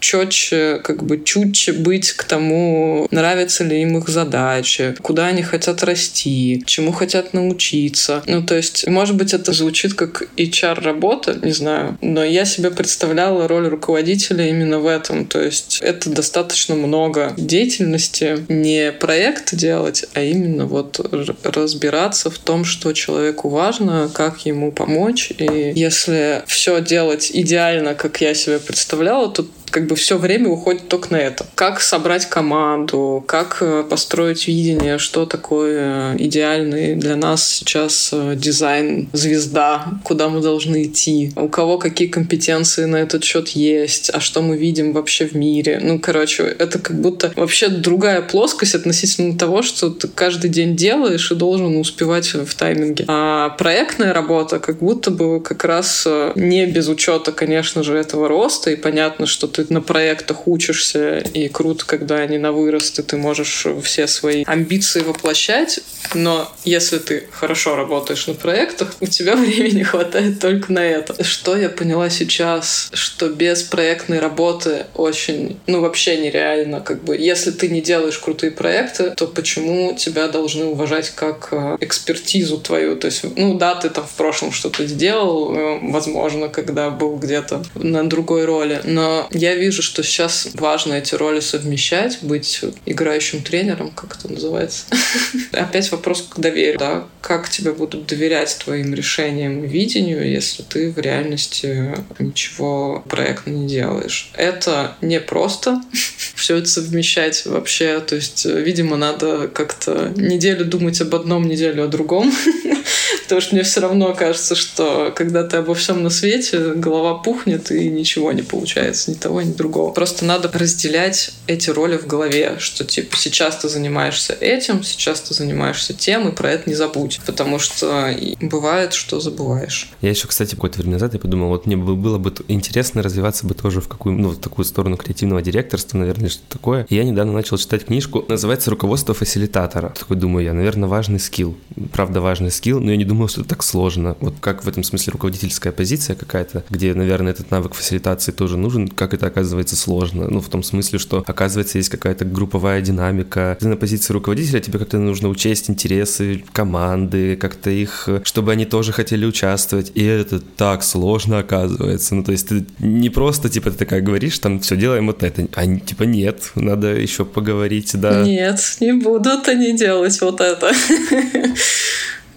четче, 0.00 0.80
как 0.82 1.02
бы 1.02 1.22
чутче 1.22 1.72
быть 1.72 2.12
к 2.12 2.24
тому, 2.24 3.06
нравятся 3.10 3.64
ли 3.64 3.82
им 3.82 3.98
их 3.98 4.08
задачи, 4.08 4.94
куда 5.02 5.26
они 5.26 5.42
хотят 5.42 5.82
расти, 5.82 6.62
чему 6.66 6.92
хотят 6.92 7.34
научиться. 7.34 8.22
Ну, 8.26 8.42
то 8.42 8.56
есть, 8.56 8.86
может 8.86 9.16
быть, 9.16 9.34
это 9.34 9.52
звучит 9.52 9.94
как 9.94 10.28
HR-работа, 10.36 11.38
не 11.42 11.52
знаю, 11.52 11.98
но 12.00 12.24
я 12.24 12.44
себе 12.44 12.70
представляла 12.70 13.48
роль 13.48 13.68
руководителя 13.68 14.48
именно 14.48 14.78
в 14.78 14.86
этом. 14.86 15.26
То 15.26 15.42
есть, 15.42 15.78
это 15.82 16.10
достаточно 16.10 16.74
много 16.74 17.34
деятельности, 17.36 18.44
не 18.48 18.92
проект 18.92 19.54
делать, 19.54 20.04
а 20.14 20.22
именно 20.22 20.66
вот 20.66 21.00
разбираться 21.44 22.30
в 22.30 22.38
том, 22.38 22.64
что 22.64 22.92
человеку 22.92 23.48
важно, 23.48 24.10
как 24.12 24.46
ему 24.46 24.72
помочь. 24.72 25.32
И 25.38 25.72
если 25.74 26.42
все 26.46 26.80
делать 26.80 27.30
идеально, 27.32 27.94
как 27.94 28.20
я 28.20 28.34
себе 28.34 28.58
представляла, 28.58 29.28
то 29.30 29.46
как 29.70 29.86
бы 29.86 29.96
все 29.96 30.18
время 30.18 30.48
уходит 30.48 30.88
только 30.88 31.12
на 31.12 31.16
это. 31.16 31.46
Как 31.54 31.80
собрать 31.80 32.26
команду, 32.26 33.24
как 33.26 33.58
э, 33.60 33.84
построить 33.88 34.46
видение, 34.46 34.98
что 34.98 35.26
такое 35.26 36.16
идеальный 36.16 36.94
для 36.94 37.16
нас 37.16 37.46
сейчас 37.48 38.10
э, 38.12 38.34
дизайн 38.36 39.08
звезда, 39.12 39.86
куда 40.04 40.28
мы 40.28 40.40
должны 40.40 40.84
идти, 40.84 41.32
у 41.36 41.48
кого 41.48 41.78
какие 41.78 42.08
компетенции 42.08 42.84
на 42.84 42.96
этот 42.96 43.24
счет 43.24 43.48
есть, 43.48 44.10
а 44.10 44.20
что 44.20 44.42
мы 44.42 44.56
видим 44.56 44.92
вообще 44.92 45.26
в 45.26 45.34
мире. 45.34 45.80
Ну, 45.82 45.98
короче, 45.98 46.44
это 46.44 46.78
как 46.78 47.00
будто 47.00 47.32
вообще 47.36 47.68
другая 47.68 48.22
плоскость 48.22 48.74
относительно 48.74 49.36
того, 49.38 49.62
что 49.62 49.90
ты 49.90 50.08
каждый 50.08 50.50
день 50.50 50.76
делаешь 50.76 51.30
и 51.30 51.34
должен 51.34 51.76
успевать 51.76 52.32
в 52.34 52.54
тайминге. 52.54 53.04
А 53.08 53.50
проектная 53.50 54.12
работа 54.12 54.58
как 54.58 54.78
будто 54.78 55.10
бы 55.10 55.40
как 55.40 55.64
раз 55.64 56.04
э, 56.06 56.32
не 56.34 56.66
без 56.66 56.88
учета, 56.88 57.32
конечно 57.32 57.82
же, 57.82 57.96
этого 57.96 58.28
роста, 58.28 58.70
и 58.70 58.76
понятно, 58.76 59.26
что 59.26 59.46
ты 59.46 59.57
на 59.68 59.80
проектах 59.80 60.46
учишься, 60.46 61.18
и 61.18 61.48
круто, 61.48 61.84
когда 61.86 62.16
они 62.16 62.38
на 62.38 62.52
вырост, 62.52 62.98
и 62.98 63.02
ты 63.02 63.16
можешь 63.16 63.66
все 63.82 64.06
свои 64.06 64.44
амбиции 64.46 65.00
воплощать. 65.00 65.80
Но 66.14 66.50
если 66.64 66.98
ты 66.98 67.24
хорошо 67.30 67.76
работаешь 67.76 68.26
на 68.26 68.34
проектах, 68.34 68.94
у 69.00 69.06
тебя 69.06 69.36
времени 69.36 69.82
хватает 69.82 70.40
только 70.40 70.72
на 70.72 70.84
это. 70.84 71.22
Что 71.22 71.56
я 71.56 71.68
поняла 71.68 72.10
сейчас, 72.10 72.88
что 72.92 73.28
без 73.28 73.62
проектной 73.62 74.18
работы 74.18 74.86
очень, 74.94 75.58
ну 75.66 75.80
вообще 75.80 76.16
нереально, 76.16 76.80
как 76.80 77.04
бы, 77.04 77.16
если 77.16 77.50
ты 77.50 77.68
не 77.68 77.80
делаешь 77.80 78.18
крутые 78.18 78.52
проекты, 78.52 79.10
то 79.10 79.26
почему 79.26 79.94
тебя 79.94 80.28
должны 80.28 80.64
уважать 80.66 81.10
как 81.10 81.48
э, 81.50 81.76
экспертизу 81.80 82.58
твою? 82.58 82.96
То 82.96 83.06
есть, 83.06 83.24
ну 83.36 83.54
да, 83.54 83.74
ты 83.74 83.90
там 83.90 84.06
в 84.06 84.12
прошлом 84.12 84.52
что-то 84.52 84.86
сделал, 84.86 85.54
э, 85.54 85.78
возможно, 85.82 86.48
когда 86.48 86.90
был 86.90 87.16
где-то 87.16 87.64
на 87.74 88.08
другой 88.08 88.44
роли, 88.44 88.80
но 88.84 89.26
я 89.30 89.47
вижу, 89.54 89.82
что 89.82 90.02
сейчас 90.02 90.48
важно 90.54 90.94
эти 90.94 91.14
роли 91.14 91.40
совмещать, 91.40 92.18
быть 92.22 92.60
играющим 92.86 93.42
тренером, 93.42 93.90
как 93.90 94.16
это 94.16 94.32
называется. 94.32 94.86
Опять 95.52 95.90
вопрос 95.90 96.22
к 96.22 96.38
доверию, 96.38 96.78
да, 96.78 97.06
как 97.20 97.48
тебе 97.48 97.72
будут 97.72 98.06
доверять 98.06 98.56
твоим 98.64 98.94
решениям 98.94 99.64
и 99.64 99.68
видению, 99.68 100.28
если 100.30 100.62
ты 100.62 100.90
в 100.90 100.98
реальности 100.98 101.94
ничего 102.18 103.04
проектно 103.08 103.50
не 103.50 103.66
делаешь. 103.66 104.30
Это 104.34 104.96
не 105.00 105.20
просто 105.20 105.80
все 106.34 106.56
это 106.56 106.68
совмещать 106.68 107.44
вообще, 107.46 108.00
то 108.00 108.16
есть, 108.16 108.44
видимо, 108.44 108.96
надо 108.96 109.48
как-то 109.48 110.12
неделю 110.16 110.64
думать 110.64 111.00
об 111.00 111.14
одном, 111.14 111.46
неделю 111.46 111.84
о 111.84 111.88
другом, 111.88 112.32
потому 113.28 113.42
что 113.42 113.54
мне 113.54 113.62
все 113.62 113.80
равно 113.80 114.14
кажется, 114.14 114.54
что 114.54 115.12
когда 115.14 115.44
ты 115.44 115.58
обо 115.58 115.74
всем 115.74 116.02
на 116.02 116.08
свете, 116.08 116.72
голова 116.72 117.14
пухнет 117.14 117.70
и 117.70 117.90
ничего 117.90 118.32
не 118.32 118.40
получается, 118.40 119.10
ни 119.10 119.16
того, 119.16 119.42
ни 119.42 119.52
другого. 119.52 119.92
Просто 119.92 120.24
надо 120.24 120.50
разделять 120.52 121.32
эти 121.46 121.68
роли 121.68 121.98
в 121.98 122.06
голове, 122.06 122.56
что 122.58 122.84
типа 122.84 123.16
сейчас 123.16 123.56
ты 123.56 123.68
занимаешься 123.68 124.32
этим, 124.32 124.82
сейчас 124.82 125.20
ты 125.20 125.34
занимаешься 125.34 125.92
тем, 125.92 126.26
и 126.28 126.32
про 126.32 126.52
это 126.52 126.70
не 126.70 126.74
забудь, 126.74 127.20
потому 127.26 127.58
что 127.58 128.14
бывает, 128.40 128.94
что 128.94 129.20
забываешь. 129.20 129.90
Я 130.00 130.08
еще, 130.08 130.26
кстати, 130.26 130.54
какое-то 130.54 130.78
время 130.78 130.94
назад 130.94 131.12
я 131.12 131.20
подумал, 131.20 131.48
вот 131.48 131.66
мне 131.66 131.76
было 131.76 132.16
бы 132.16 132.32
интересно 132.48 133.02
развиваться 133.02 133.46
бы 133.46 133.54
тоже 133.54 133.82
в 133.82 133.88
какую, 133.88 134.16
ну, 134.16 134.30
в 134.30 134.40
такую 134.40 134.64
сторону 134.64 134.96
креативного 134.96 135.42
директорства, 135.42 135.98
наверное, 135.98 136.30
что 136.30 136.42
такое. 136.48 136.86
И 136.88 136.96
я 136.96 137.04
недавно 137.04 137.32
начал 137.34 137.58
читать 137.58 137.84
книжку, 137.84 138.24
называется 138.28 138.70
«Руководство 138.70 139.12
фасилитатора». 139.12 139.92
Такой 139.98 140.16
думаю 140.16 140.46
я, 140.46 140.54
наверное, 140.54 140.88
важный 140.88 141.20
скилл. 141.20 141.58
Правда, 141.92 142.20
важный 142.20 142.50
скилл, 142.50 142.80
но 142.80 142.92
я 142.92 142.96
не 142.96 143.04
думаю, 143.04 143.17
думал, 143.18 143.28
что 143.28 143.40
это 143.40 143.50
так 143.50 143.64
сложно. 143.64 144.16
Вот 144.20 144.34
как 144.40 144.64
в 144.64 144.68
этом 144.68 144.84
смысле 144.84 145.12
руководительская 145.12 145.72
позиция 145.72 146.14
какая-то, 146.14 146.62
где, 146.70 146.94
наверное, 146.94 147.32
этот 147.32 147.50
навык 147.50 147.74
фасилитации 147.74 148.30
тоже 148.30 148.56
нужен, 148.56 148.86
как 148.86 149.12
это 149.12 149.26
оказывается 149.26 149.74
сложно. 149.74 150.28
Ну, 150.30 150.40
в 150.40 150.48
том 150.48 150.62
смысле, 150.62 151.00
что, 151.00 151.24
оказывается, 151.26 151.78
есть 151.78 151.88
какая-то 151.88 152.24
групповая 152.24 152.80
динамика. 152.80 153.56
Ты 153.60 153.66
на 153.66 153.76
позиции 153.76 154.12
руководителя, 154.12 154.60
тебе 154.60 154.78
как-то 154.78 154.98
нужно 154.98 155.28
учесть 155.28 155.68
интересы 155.68 156.44
команды, 156.52 157.34
как-то 157.36 157.70
их, 157.70 158.08
чтобы 158.22 158.52
они 158.52 158.66
тоже 158.66 158.92
хотели 158.92 159.26
участвовать. 159.26 159.90
И 159.94 160.04
это 160.04 160.38
так 160.38 160.84
сложно 160.84 161.40
оказывается. 161.40 162.14
Ну, 162.14 162.22
то 162.22 162.30
есть 162.30 162.48
ты 162.48 162.66
не 162.78 163.10
просто, 163.10 163.48
типа, 163.48 163.72
ты 163.72 163.78
такая 163.78 164.00
говоришь, 164.00 164.38
там, 164.38 164.60
все, 164.60 164.76
делаем 164.76 165.06
вот 165.06 165.24
это. 165.24 165.48
А 165.54 165.66
типа, 165.66 166.04
нет, 166.04 166.52
надо 166.54 166.94
еще 166.94 167.24
поговорить, 167.24 167.90
да. 167.94 168.22
Нет, 168.22 168.60
не 168.80 168.92
будут 168.92 169.48
они 169.48 169.76
делать 169.76 170.20
вот 170.20 170.40
это. 170.40 170.72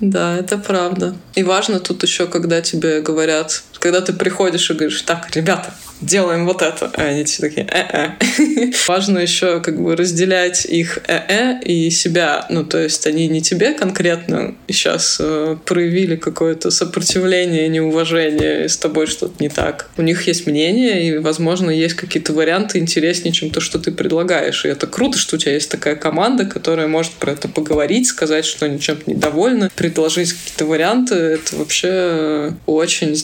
Да, 0.01 0.35
это 0.35 0.57
правда. 0.57 1.15
И 1.35 1.43
важно 1.43 1.79
тут 1.79 2.01
еще, 2.03 2.25
когда 2.25 2.61
тебе 2.61 3.01
говорят, 3.01 3.63
когда 3.81 4.01
ты 4.01 4.13
приходишь 4.13 4.69
и 4.69 4.73
говоришь, 4.73 5.01
так, 5.01 5.35
ребята, 5.35 5.73
делаем 6.01 6.45
вот 6.45 6.61
это. 6.61 6.91
А 6.95 7.03
они 7.03 7.23
все 7.23 7.41
такие, 7.41 7.67
э-э. 7.69 8.71
Важно 8.87 9.19
еще 9.19 9.59
как 9.61 9.81
бы 9.81 9.95
разделять 9.95 10.65
их 10.65 10.99
э-э 11.07 11.61
и 11.63 11.89
себя. 11.89 12.45
Ну, 12.49 12.63
то 12.63 12.79
есть 12.79 13.05
они 13.07 13.27
не 13.27 13.41
тебе 13.41 13.73
конкретно 13.73 14.55
сейчас 14.67 15.17
э, 15.19 15.57
проявили 15.65 16.15
какое-то 16.15 16.71
сопротивление, 16.71 17.67
неуважение, 17.69 18.65
и 18.65 18.67
с 18.67 18.77
тобой 18.77 19.07
что-то 19.07 19.35
не 19.39 19.49
так. 19.49 19.89
У 19.97 20.01
них 20.01 20.27
есть 20.27 20.47
мнение, 20.47 21.07
и, 21.07 21.17
возможно, 21.17 21.69
есть 21.69 21.95
какие-то 21.95 22.33
варианты 22.33 22.79
интереснее, 22.79 23.31
чем 23.31 23.51
то, 23.51 23.61
что 23.61 23.79
ты 23.79 23.91
предлагаешь. 23.91 24.65
И 24.65 24.67
это 24.67 24.87
круто, 24.87 25.17
что 25.17 25.35
у 25.35 25.39
тебя 25.39 25.53
есть 25.53 25.69
такая 25.69 25.95
команда, 25.95 26.45
которая 26.45 26.87
может 26.87 27.13
про 27.13 27.31
это 27.33 27.47
поговорить, 27.47 28.07
сказать, 28.07 28.45
что 28.45 28.65
они 28.65 28.79
чем-то 28.79 29.09
недовольны, 29.09 29.69
предложить 29.75 30.33
какие-то 30.33 30.65
варианты. 30.65 31.15
Это 31.15 31.55
вообще 31.55 32.53
очень 32.65 33.15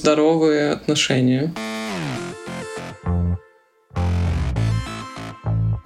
здоровые 0.48 0.72
отношения. 0.72 1.54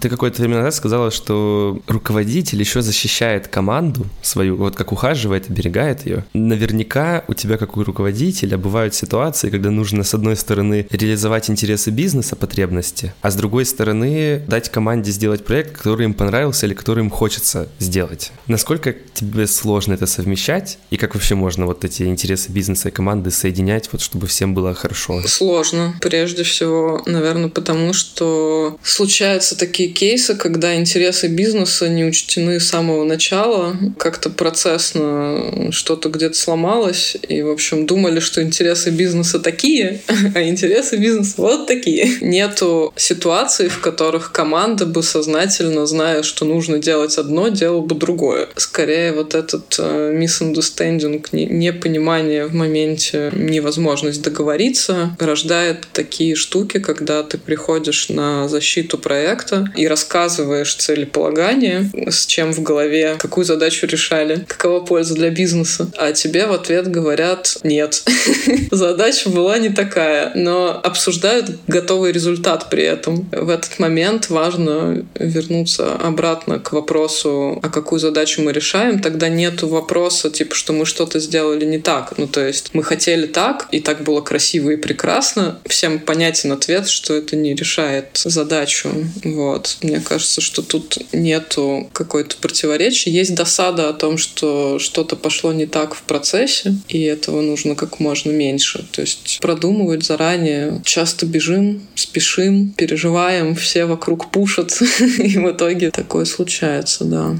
Ты 0.02 0.10
какое-то 0.10 0.42
время 0.42 0.58
назад 0.58 0.74
сказала, 0.74 1.12
что 1.12 1.80
руководитель 1.86 2.60
еще 2.60 2.82
защищает 2.82 3.48
команду 3.48 4.08
свою, 4.24 4.56
вот 4.58 4.76
как 4.76 4.92
ухаживает, 4.92 5.48
оберегает 5.48 6.08
ее. 6.08 6.26
Наверняка 6.34 7.24
у 7.28 7.36
тебя, 7.36 7.60
как 7.60 7.78
у 7.78 7.84
руководителя, 7.84 8.58
бывают 8.58 8.96
ситуации, 8.96 9.52
когда 9.52 9.70
нужно, 9.70 10.04
с 10.04 10.16
одной 10.16 10.36
стороны, 10.36 10.88
реализовать 10.90 11.52
интересы 11.52 11.92
бизнеса, 11.92 12.36
потребности, 12.36 13.14
а 13.22 13.30
с 13.30 13.36
другой 13.36 13.64
стороны, 13.64 14.42
дать 14.48 14.70
команде 14.70 15.12
сделать 15.12 15.46
проект, 15.46 15.78
который 15.78 16.06
им 16.06 16.16
понравился 16.16 16.66
или 16.66 16.74
который 16.74 17.04
им 17.04 17.12
хочется 17.12 17.70
сделать. 17.78 18.32
Насколько 18.48 18.96
тебе 19.14 19.46
сложно 19.46 19.94
это 19.94 20.08
совмещать, 20.08 20.80
и 20.90 20.98
как 20.98 21.14
вообще 21.14 21.36
можно 21.36 21.68
вот 21.68 21.86
эти 21.86 22.04
интересы 22.04 22.52
бизнеса 22.52 22.90
и 22.90 22.92
команды 22.92 23.30
соединять, 23.30 23.90
вот 23.92 24.02
чтобы 24.02 24.26
всем 24.26 24.56
было 24.56 24.74
хорошо? 24.74 25.22
Сложно. 25.28 25.94
Прежде 26.02 26.42
всего, 26.42 27.04
наверное, 27.06 27.50
потому 27.50 27.94
что 27.94 28.80
случаются 28.82 29.56
такие 29.56 29.91
кейсы, 29.92 30.36
когда 30.36 30.76
интересы 30.76 31.28
бизнеса 31.28 31.90
не 31.90 32.06
учтены 32.06 32.60
с 32.60 32.68
самого 32.68 33.04
начала, 33.04 33.76
как-то 33.98 34.30
процессно 34.30 35.72
что-то 35.72 36.10
где-то 36.10 36.38
сломалось, 36.38 37.18
и, 37.28 37.42
в 37.42 37.50
общем, 37.50 37.86
думали, 37.86 38.20
что 38.20 38.42
интересы 38.42 38.90
бизнеса 38.90 39.40
такие, 39.40 40.02
а 40.36 40.44
интересы 40.44 40.98
бизнеса 40.98 41.36
вот 41.38 41.68
такие. 41.68 42.18
Нету 42.22 42.94
ситуаций, 42.96 43.70
в 43.70 43.80
которых 43.80 44.32
команда 44.32 44.86
бы 44.86 45.04
сознательно, 45.04 45.86
зная, 45.86 46.24
что 46.24 46.46
нужно 46.46 46.80
делать 46.80 47.18
одно, 47.18 47.50
делала 47.50 47.82
бы 47.82 47.96
другое. 47.96 48.50
Скорее, 48.56 49.14
вот 49.14 49.36
этот 49.36 49.78
uh, 49.80 50.18
misunderstanding, 50.18 51.24
непонимание 51.32 52.46
в 52.46 52.54
моменте, 52.54 53.32
невозможность 53.34 54.22
договориться, 54.22 55.16
рождает 55.20 55.88
такие 55.94 56.36
штуки, 56.36 56.80
когда 56.80 57.24
ты 57.24 57.38
приходишь 57.38 58.10
на 58.10 58.48
защиту 58.48 58.98
проекта, 58.98 59.72
и 59.82 59.88
рассказываешь 59.88 60.76
целеполагание, 60.76 61.90
с 62.08 62.28
чем 62.28 62.54
в 62.54 62.62
голове, 62.62 63.16
какую 63.18 63.46
задачу 63.46 63.88
решали, 63.88 64.46
какова 64.48 64.86
польза 64.86 65.16
для 65.16 65.32
бизнеса, 65.32 65.92
а 65.98 66.12
тебе 66.12 66.46
в 66.46 66.54
ответ 66.54 66.88
говорят 66.90 67.58
«нет». 67.64 68.04
Задача 68.72 69.30
была 69.30 69.58
не 69.58 69.70
такая, 69.70 70.34
но 70.36 70.80
обсуждают 70.84 71.48
готовый 71.68 72.12
результат 72.12 72.70
при 72.70 72.84
этом. 72.84 73.28
В 73.32 73.50
этот 73.50 73.80
момент 73.80 74.30
важно 74.30 75.04
вернуться 75.16 75.96
обратно 75.96 76.60
к 76.60 76.72
вопросу, 76.72 77.60
а 77.64 77.70
какую 77.70 78.00
задачу 78.00 78.44
мы 78.44 78.52
решаем, 78.54 79.00
тогда 79.00 79.30
нету 79.30 79.68
вопроса, 79.68 80.30
типа, 80.30 80.54
что 80.54 80.74
мы 80.74 80.86
что-то 80.86 81.20
сделали 81.20 81.66
не 81.66 81.80
так. 81.80 82.14
Ну, 82.18 82.28
то 82.28 82.46
есть 82.46 82.70
мы 82.74 82.84
хотели 82.84 83.26
так, 83.26 83.68
и 83.72 83.80
так 83.80 84.04
было 84.04 84.22
красиво 84.22 84.70
и 84.70 84.76
прекрасно. 84.76 85.60
Всем 85.66 85.98
понятен 85.98 86.52
ответ, 86.52 86.88
что 86.88 87.16
это 87.16 87.36
не 87.36 87.56
решает 87.56 88.10
задачу. 88.14 88.92
Вот. 89.24 89.71
Мне 89.82 90.00
кажется, 90.00 90.42
что 90.42 90.62
тут 90.62 90.98
нету 91.14 91.90
какой-то 91.94 92.38
противоречия. 92.38 93.12
Есть 93.12 93.36
досада 93.36 93.90
о 93.90 93.94
том, 93.94 94.18
что 94.18 94.80
что-то 94.80 95.16
пошло 95.16 95.54
не 95.54 95.66
так 95.66 95.94
в 95.96 96.04
процессе, 96.04 96.76
и 96.88 97.02
этого 97.02 97.42
нужно 97.42 97.76
как 97.76 98.00
можно 98.00 98.32
меньше. 98.32 98.86
То 98.92 99.02
есть 99.02 99.40
продумывать 99.42 100.04
заранее. 100.04 100.82
Часто 100.84 101.26
бежим, 101.26 101.88
спешим, 101.96 102.70
переживаем, 102.72 103.56
все 103.56 103.86
вокруг 103.86 104.32
пушат, 104.32 104.82
и 105.00 105.38
в 105.38 105.52
итоге 105.52 105.92
такое 105.92 106.26
случается, 106.26 107.06
да. 107.06 107.36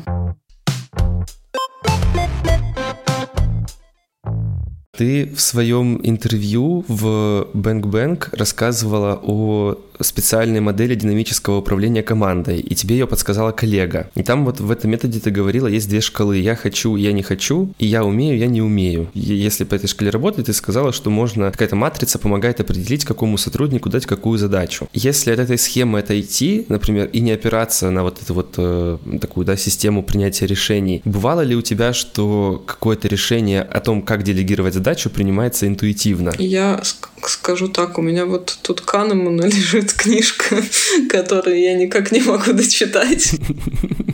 Ты 5.02 5.32
в 5.36 5.42
своем 5.42 6.00
интервью 6.04 6.86
в 6.88 7.48
Bang 7.56 7.82
Bang 7.82 8.24
рассказывала 8.34 9.20
о 9.24 9.80
специальной 10.04 10.60
модели 10.60 10.96
динамического 10.96 11.58
управления 11.58 12.04
командой, 12.04 12.60
и 12.60 12.76
тебе 12.76 12.96
ее 12.96 13.08
подсказала 13.08 13.52
коллега. 13.52 14.10
И 14.16 14.24
там 14.24 14.46
вот 14.46 14.60
в 14.60 14.72
этом 14.72 14.92
методе 14.92 15.20
ты 15.20 15.32
говорила, 15.32 15.68
есть 15.68 15.90
две 15.90 16.02
шкалы. 16.02 16.38
Я 16.38 16.56
хочу, 16.56 16.96
я 16.96 17.12
не 17.12 17.24
хочу, 17.24 17.74
и 17.80 17.86
я 17.86 18.04
умею, 18.04 18.38
я 18.38 18.48
не 18.48 18.62
умею. 18.62 19.10
И 19.14 19.20
если 19.20 19.64
по 19.64 19.76
этой 19.76 19.88
шкале 19.88 20.12
работать, 20.12 20.48
ты 20.48 20.54
сказала, 20.54 20.92
что 20.92 21.10
можно, 21.10 21.52
какая-то 21.52 21.76
матрица 21.76 22.20
помогает 22.20 22.60
определить, 22.60 23.06
какому 23.06 23.38
сотруднику 23.38 23.90
дать 23.90 24.06
какую 24.06 24.38
задачу. 24.38 24.88
Если 24.94 25.32
от 25.32 25.40
этой 25.40 25.58
схемы 25.58 26.00
отойти, 26.00 26.66
например, 26.70 27.08
и 27.08 27.20
не 27.20 27.32
опираться 27.32 27.90
на 27.92 28.04
вот 28.04 28.22
эту 28.22 28.34
вот 28.34 28.56
э, 28.58 28.98
такую, 29.20 29.46
да, 29.46 29.56
систему 29.56 30.04
принятия 30.04 30.48
решений, 30.48 31.02
бывало 31.06 31.42
ли 31.42 31.56
у 31.56 31.62
тебя, 31.62 31.94
что 31.94 32.64
какое-то 32.66 33.08
решение 33.08 33.62
о 33.62 33.80
том, 33.80 34.02
как 34.02 34.24
делегировать 34.24 34.74
задачу, 34.74 34.91
принимается 35.10 35.68
интуитивно? 35.68 36.34
Я 36.38 36.82
скажу 37.28 37.68
так, 37.68 37.98
у 37.98 38.02
меня 38.02 38.26
вот 38.26 38.58
тут 38.62 38.82
Канемана 38.82 39.42
лежит 39.46 39.94
книжка, 39.94 40.58
которую 41.10 41.60
я 41.60 41.74
никак 41.74 42.12
не 42.12 42.22
могу 42.22 42.54
дочитать. 42.54 43.34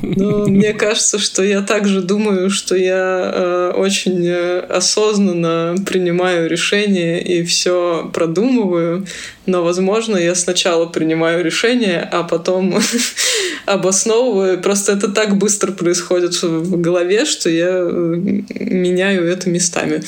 Но 0.02 0.46
мне 0.48 0.74
кажется, 0.74 1.20
что 1.20 1.44
я 1.44 1.62
также 1.62 2.02
думаю, 2.02 2.50
что 2.50 2.76
я 2.76 3.32
э, 3.34 3.74
очень 3.76 4.26
э, 4.26 4.60
осознанно 4.60 5.76
принимаю 5.86 6.50
решения 6.50 7.22
и 7.22 7.44
все 7.44 8.10
продумываю. 8.14 9.06
Но, 9.46 9.64
возможно, 9.64 10.18
я 10.18 10.36
сначала 10.36 10.86
принимаю 10.86 11.44
решение, 11.44 12.08
а 12.12 12.24
потом 12.24 12.80
обосновываю. 13.68 14.62
Просто 14.62 14.94
это 14.94 15.10
так 15.10 15.38
быстро 15.38 15.72
происходит 15.72 16.42
в 16.42 16.80
голове, 16.80 17.26
что 17.26 17.50
я 17.50 17.82
меняю 17.82 19.28
это 19.28 19.50
местами. 19.50 20.02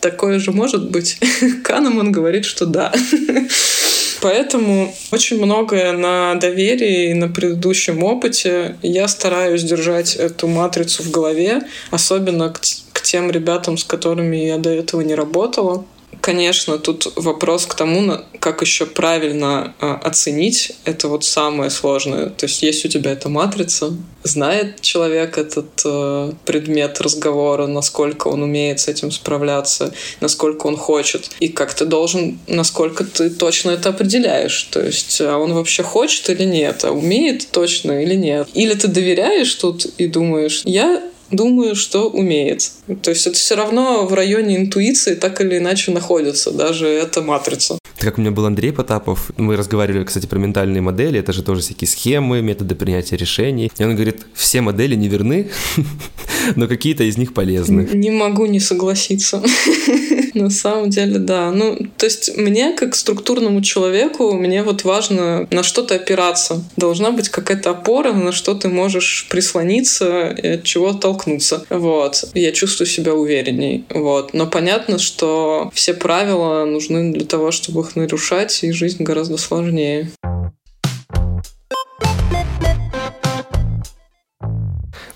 Такое 0.00 0.38
же 0.38 0.50
может 0.50 0.90
быть. 0.90 1.18
Канеман 1.64 2.10
говорит, 2.10 2.44
что 2.44 2.66
да. 2.66 2.92
Поэтому 4.22 4.94
очень 5.10 5.44
многое 5.44 5.92
на 5.92 6.36
доверии 6.36 7.10
и 7.10 7.14
на 7.14 7.28
предыдущем 7.28 8.02
опыте. 8.02 8.76
Я 8.80 9.08
стараюсь 9.08 9.62
держать 9.62 10.14
эту 10.16 10.46
матрицу 10.46 11.02
в 11.02 11.10
голове, 11.10 11.62
особенно 11.90 12.50
к, 12.50 12.60
к 12.92 13.02
тем 13.02 13.30
ребятам, 13.30 13.76
с 13.76 13.84
которыми 13.84 14.36
я 14.36 14.58
до 14.58 14.70
этого 14.70 15.02
не 15.02 15.14
работала. 15.14 15.84
Конечно, 16.22 16.78
тут 16.78 17.12
вопрос 17.16 17.66
к 17.66 17.74
тому, 17.74 18.18
как 18.38 18.62
еще 18.62 18.86
правильно 18.86 19.74
а, 19.80 19.96
оценить. 19.96 20.72
Это 20.84 21.08
вот 21.08 21.24
самое 21.24 21.68
сложное. 21.68 22.26
То 22.26 22.46
есть 22.46 22.62
есть 22.62 22.84
у 22.84 22.88
тебя 22.88 23.10
эта 23.10 23.28
матрица, 23.28 23.92
знает 24.22 24.80
человек 24.80 25.36
этот 25.36 25.82
э, 25.84 26.32
предмет 26.44 27.00
разговора, 27.00 27.66
насколько 27.66 28.28
он 28.28 28.44
умеет 28.44 28.78
с 28.78 28.86
этим 28.86 29.10
справляться, 29.10 29.92
насколько 30.20 30.68
он 30.68 30.76
хочет. 30.76 31.28
И 31.40 31.48
как 31.48 31.74
ты 31.74 31.86
должен, 31.86 32.38
насколько 32.46 33.02
ты 33.02 33.28
точно 33.28 33.72
это 33.72 33.88
определяешь. 33.88 34.62
То 34.70 34.80
есть, 34.80 35.20
а 35.20 35.38
он 35.38 35.52
вообще 35.54 35.82
хочет 35.82 36.30
или 36.30 36.44
нет, 36.44 36.84
а 36.84 36.92
умеет 36.92 37.50
точно 37.50 38.00
или 38.00 38.14
нет. 38.14 38.48
Или 38.54 38.74
ты 38.74 38.86
доверяешь 38.86 39.52
тут 39.56 39.86
и 39.98 40.06
думаешь, 40.06 40.62
я 40.64 41.02
думаю, 41.32 41.74
что 41.74 42.08
умеет. 42.08 42.70
То 43.02 43.10
есть 43.10 43.26
это 43.26 43.36
все 43.36 43.54
равно 43.54 44.06
в 44.06 44.14
районе 44.14 44.56
интуиции 44.56 45.14
так 45.14 45.40
или 45.40 45.58
иначе 45.58 45.90
находится, 45.90 46.50
даже 46.52 46.86
эта 46.86 47.22
матрица. 47.22 47.78
как 47.98 48.18
у 48.18 48.20
меня 48.20 48.30
был 48.30 48.46
Андрей 48.46 48.72
Потапов, 48.72 49.30
мы 49.36 49.56
разговаривали, 49.56 50.04
кстати, 50.04 50.26
про 50.26 50.38
ментальные 50.38 50.80
модели, 50.80 51.18
это 51.18 51.32
же 51.32 51.42
тоже 51.42 51.60
всякие 51.62 51.88
схемы, 51.88 52.42
методы 52.42 52.74
принятия 52.74 53.16
решений. 53.16 53.70
И 53.78 53.84
он 53.84 53.94
говорит, 53.94 54.26
все 54.34 54.60
модели 54.60 54.94
не 54.94 55.08
верны, 55.08 55.50
но 56.56 56.66
какие-то 56.66 57.04
из 57.04 57.16
них 57.16 57.34
полезны. 57.34 57.88
Не 57.92 58.10
могу 58.10 58.46
не 58.46 58.60
согласиться. 58.60 59.42
На 60.34 60.50
самом 60.50 60.90
деле, 60.90 61.18
да. 61.18 61.50
Ну, 61.50 61.76
то 61.96 62.06
есть 62.06 62.36
мне, 62.36 62.72
как 62.72 62.94
структурному 62.94 63.60
человеку, 63.62 64.32
мне 64.32 64.62
вот 64.62 64.84
важно 64.84 65.46
на 65.50 65.62
что-то 65.62 65.96
опираться. 65.96 66.64
Должна 66.76 67.10
быть 67.10 67.28
какая-то 67.28 67.70
опора, 67.70 68.12
на 68.12 68.32
что 68.32 68.54
ты 68.54 68.68
можешь 68.68 69.26
прислониться 69.28 70.28
и 70.30 70.48
от 70.48 70.64
чего 70.64 70.92
толкнуться. 70.92 71.64
Вот. 71.68 72.24
Я 72.34 72.52
чувствую 72.52 72.88
себя 72.88 73.14
уверенней. 73.14 73.84
Вот. 73.90 74.32
Но 74.32 74.46
понятно, 74.46 74.98
что 74.98 75.70
все 75.74 75.94
правила 75.94 76.64
нужны 76.64 77.12
для 77.12 77.26
того, 77.26 77.50
чтобы 77.50 77.82
их 77.82 77.96
нарушать, 77.96 78.64
и 78.64 78.72
жизнь 78.72 79.02
гораздо 79.02 79.36
сложнее. 79.36 80.10